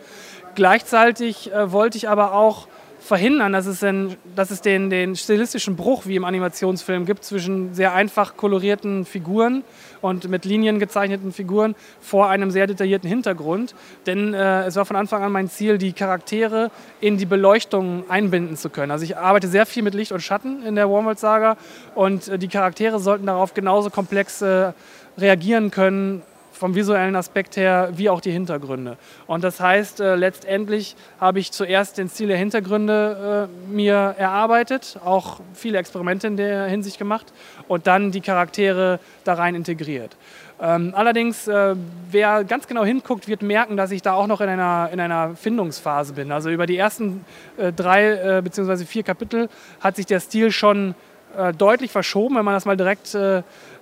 Gleichzeitig 0.55 1.53
äh, 1.53 1.71
wollte 1.71 1.97
ich 1.97 2.09
aber 2.09 2.33
auch 2.33 2.67
verhindern, 3.03 3.51
dass 3.51 3.65
es, 3.65 3.81
den, 3.81 4.15
dass 4.35 4.49
es 4.49 4.61
den, 4.61 4.89
den 4.89 5.15
stilistischen 5.15 5.75
Bruch 5.75 6.05
wie 6.05 6.15
im 6.15 6.23
Animationsfilm 6.23 7.05
gibt 7.05 7.25
zwischen 7.25 7.73
sehr 7.73 7.93
einfach 7.93 8.37
kolorierten 8.37 9.05
Figuren 9.05 9.63
und 10.01 10.29
mit 10.29 10.45
Linien 10.45 10.79
gezeichneten 10.79 11.33
Figuren 11.33 11.75
vor 11.99 12.29
einem 12.29 12.49
sehr 12.49 12.65
detaillierten 12.65 13.09
Hintergrund. 13.09 13.75
Denn 14.05 14.33
äh, 14.33 14.63
es 14.63 14.77
war 14.77 14.85
von 14.85 14.95
Anfang 14.95 15.21
an 15.21 15.33
mein 15.33 15.49
Ziel, 15.49 15.77
die 15.77 15.91
Charaktere 15.91 16.71
in 17.01 17.17
die 17.17 17.25
Beleuchtung 17.25 18.05
einbinden 18.09 18.55
zu 18.55 18.69
können. 18.69 18.91
Also 18.91 19.03
ich 19.03 19.17
arbeite 19.17 19.49
sehr 19.49 19.65
viel 19.65 19.83
mit 19.83 19.93
Licht 19.93 20.13
und 20.13 20.21
Schatten 20.21 20.65
in 20.65 20.75
der 20.75 20.89
Warmworld-Saga 20.89 21.57
und 21.95 22.29
äh, 22.29 22.39
die 22.39 22.47
Charaktere 22.47 22.99
sollten 22.99 23.25
darauf 23.25 23.53
genauso 23.53 23.89
komplex 23.89 24.41
äh, 24.41 24.71
reagieren 25.17 25.71
können 25.71 26.21
vom 26.53 26.75
visuellen 26.75 27.15
Aspekt 27.15 27.57
her 27.57 27.89
wie 27.95 28.09
auch 28.09 28.21
die 28.21 28.31
Hintergründe. 28.31 28.97
Und 29.27 29.43
das 29.43 29.59
heißt, 29.59 29.99
äh, 29.99 30.15
letztendlich 30.15 30.95
habe 31.19 31.39
ich 31.39 31.51
zuerst 31.51 31.97
den 31.97 32.07
Stil 32.07 32.27
der 32.27 32.37
Hintergründe 32.37 33.49
äh, 33.49 33.71
mir 33.71 34.15
erarbeitet, 34.17 34.97
auch 35.03 35.41
viele 35.53 35.79
Experimente 35.79 36.27
in 36.27 36.37
der 36.37 36.65
Hinsicht 36.65 36.97
gemacht 36.97 37.33
und 37.67 37.87
dann 37.87 38.11
die 38.11 38.21
Charaktere 38.21 38.99
da 39.23 39.33
rein 39.33 39.55
integriert. 39.55 40.15
Ähm, 40.61 40.93
allerdings, 40.95 41.47
äh, 41.47 41.75
wer 42.11 42.43
ganz 42.43 42.67
genau 42.67 42.85
hinguckt, 42.85 43.27
wird 43.27 43.41
merken, 43.41 43.75
dass 43.75 43.91
ich 43.91 44.01
da 44.01 44.13
auch 44.13 44.27
noch 44.27 44.39
in 44.39 44.47
einer, 44.47 44.89
in 44.93 44.99
einer 44.99 45.35
Findungsphase 45.35 46.13
bin. 46.13 46.31
Also 46.31 46.49
über 46.49 46.67
die 46.67 46.77
ersten 46.77 47.25
äh, 47.57 47.73
drei 47.73 48.37
äh, 48.37 48.41
bzw. 48.41 48.85
vier 48.85 49.03
Kapitel 49.03 49.49
hat 49.81 49.97
sich 49.97 50.05
der 50.05 50.19
Stil 50.19 50.51
schon 50.51 50.95
äh, 51.35 51.51
deutlich 51.51 51.91
verschoben, 51.91 52.35
wenn 52.35 52.45
man 52.45 52.53
das 52.53 52.65
mal 52.65 52.77
direkt 52.77 53.17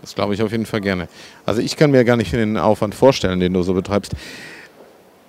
Das 0.00 0.14
glaube 0.14 0.34
ich 0.34 0.42
auf 0.42 0.52
jeden 0.52 0.66
Fall 0.66 0.80
gerne. 0.80 1.08
Also 1.44 1.60
ich 1.60 1.76
kann 1.76 1.90
mir 1.90 2.04
gar 2.04 2.16
nicht 2.16 2.32
den 2.32 2.56
Aufwand 2.56 2.94
vorstellen, 2.94 3.40
den 3.40 3.52
du 3.52 3.62
so 3.62 3.74
betreibst. 3.74 4.12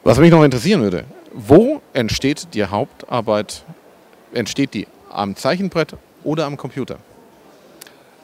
Was 0.04 0.20
mich 0.20 0.32
noch 0.32 0.44
interessieren 0.44 0.82
würde, 0.82 1.06
wo 1.34 1.82
entsteht 1.94 2.54
die 2.54 2.66
Hauptarbeit 2.66 3.64
entsteht 4.34 4.74
die 4.74 4.88
am 5.10 5.36
Zeichenbrett 5.36 5.96
oder 6.24 6.46
am 6.46 6.58
Computer? 6.58 6.98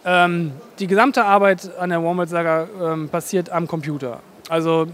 Ähm, 0.06 0.54
die 0.80 0.88
gesamte 0.88 1.26
Arbeit 1.26 1.70
an 1.78 1.90
der 1.90 2.02
Warmworld 2.04 2.30
Saga 2.30 2.68
ähm, 2.82 3.10
passiert 3.10 3.50
am 3.50 3.68
Computer. 3.68 4.20
Also 4.48 4.88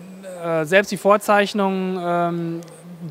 äh, 0.43 0.65
selbst 0.65 0.91
die 0.91 0.97
Vorzeichnungen, 0.97 1.99
ähm, 2.02 2.62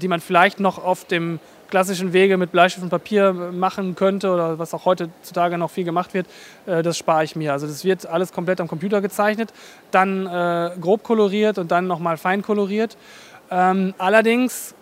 die 0.01 0.09
man 0.09 0.21
vielleicht 0.21 0.59
noch 0.59 0.83
auf 0.83 1.05
dem 1.05 1.39
klassischen 1.71 2.13
Wege 2.13 2.37
mit 2.37 2.53
Bleistift 2.53 2.83
und 2.83 2.91
Papier 2.91 3.33
machen 3.33 3.95
könnte 3.95 4.31
oder 4.31 4.59
was 4.59 4.75
auch 4.75 4.85
heutzutage 4.85 5.57
noch 5.57 5.71
viel 5.71 5.85
gemacht 5.85 6.13
wird, 6.13 6.27
äh, 6.67 6.83
das 6.83 6.99
spare 6.99 7.25
ich 7.25 7.37
mir. 7.37 7.53
Also 7.53 7.67
das 7.67 7.85
wird 7.85 8.05
alles 8.05 8.33
komplett 8.33 8.61
am 8.61 8.69
Computer 8.69 9.01
gezeichnet, 9.01 9.55
dann 9.91 10.27
äh, 10.27 10.73
grob 10.81 11.03
koloriert 11.03 11.57
und 11.57 11.71
dann 11.71 11.87
nochmal 11.87 12.19
fein 12.19 12.43
koloriert. 12.43 12.97
Ähm, 13.51 13.95
allerdings 13.97 14.75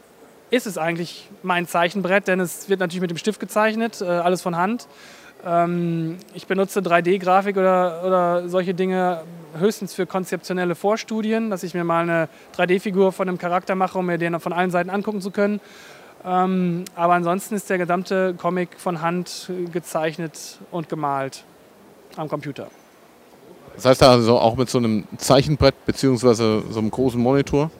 ist 0.50 0.66
es 0.66 0.78
eigentlich 0.78 1.28
mein 1.42 1.66
Zeichenbrett, 1.66 2.28
denn 2.28 2.40
es 2.40 2.68
wird 2.68 2.80
natürlich 2.80 3.00
mit 3.00 3.10
dem 3.10 3.18
Stift 3.18 3.40
gezeichnet, 3.40 4.00
äh, 4.00 4.04
alles 4.04 4.42
von 4.42 4.56
Hand. 4.56 4.88
Ähm, 5.46 6.18
ich 6.34 6.46
benutze 6.46 6.80
3D-Grafik 6.80 7.56
oder, 7.56 8.02
oder 8.04 8.48
solche 8.48 8.74
Dinge 8.74 9.22
höchstens 9.58 9.94
für 9.94 10.06
konzeptionelle 10.06 10.74
Vorstudien, 10.74 11.50
dass 11.50 11.62
ich 11.62 11.74
mir 11.74 11.84
mal 11.84 12.02
eine 12.02 12.28
3D-Figur 12.56 13.12
von 13.12 13.28
einem 13.28 13.38
Charakter 13.38 13.74
mache, 13.74 13.98
um 13.98 14.06
mir 14.06 14.18
den 14.18 14.38
von 14.40 14.52
allen 14.52 14.70
Seiten 14.70 14.90
angucken 14.90 15.20
zu 15.20 15.30
können. 15.30 15.60
Ähm, 16.24 16.84
aber 16.94 17.14
ansonsten 17.14 17.54
ist 17.54 17.70
der 17.70 17.78
gesamte 17.78 18.34
Comic 18.34 18.78
von 18.78 19.00
Hand 19.00 19.50
gezeichnet 19.72 20.58
und 20.70 20.88
gemalt 20.88 21.44
am 22.16 22.28
Computer. 22.28 22.68
Das 23.76 23.86
heißt 23.86 24.02
also 24.02 24.38
auch 24.38 24.56
mit 24.56 24.68
so 24.68 24.78
einem 24.78 25.04
Zeichenbrett 25.16 25.74
bzw. 25.86 26.62
so 26.68 26.78
einem 26.78 26.90
großen 26.90 27.20
Monitor? 27.20 27.70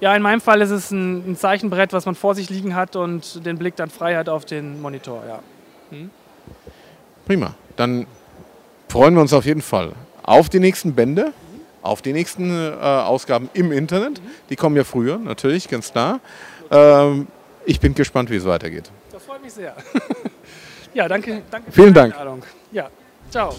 Ja, 0.00 0.14
in 0.14 0.22
meinem 0.22 0.40
Fall 0.40 0.60
ist 0.60 0.70
es 0.70 0.90
ein, 0.90 1.30
ein, 1.30 1.36
Zeichenbrett, 1.36 1.92
was 1.92 2.06
man 2.06 2.14
vor 2.14 2.34
sich 2.34 2.50
liegen 2.50 2.74
hat 2.74 2.96
und 2.96 3.44
den 3.46 3.58
Blick 3.58 3.76
dann 3.76 3.90
frei 3.90 4.16
hat 4.16 4.28
auf 4.28 4.44
den 4.44 4.80
Monitor. 4.82 5.22
Ja. 5.26 5.40
Hm? 5.90 6.10
Prima. 7.26 7.54
Dann 7.76 8.06
freuen 8.88 9.14
wir 9.14 9.20
uns 9.20 9.32
auf 9.32 9.44
jeden 9.44 9.62
Fall 9.62 9.92
auf 10.22 10.48
die 10.48 10.60
nächsten 10.60 10.94
Bände, 10.94 11.32
auf 11.82 12.02
die 12.02 12.12
nächsten 12.12 12.50
äh, 12.50 12.74
Ausgaben 12.80 13.48
im 13.54 13.72
Internet. 13.72 14.20
Die 14.50 14.56
kommen 14.56 14.76
ja 14.76 14.84
früher, 14.84 15.18
natürlich, 15.18 15.68
ganz 15.68 15.92
klar. 15.92 16.20
Ähm, 16.70 17.28
ich 17.64 17.80
bin 17.80 17.94
gespannt, 17.94 18.30
wie 18.30 18.36
es 18.36 18.44
weitergeht. 18.44 18.90
Das 19.12 19.22
freut 19.22 19.42
mich 19.42 19.52
sehr. 19.52 19.74
ja, 20.94 21.08
danke. 21.08 21.42
danke 21.50 21.70
Vielen 21.72 21.94
Dank. 21.94 22.14
Ja, 22.72 22.90
ciao. 23.30 23.54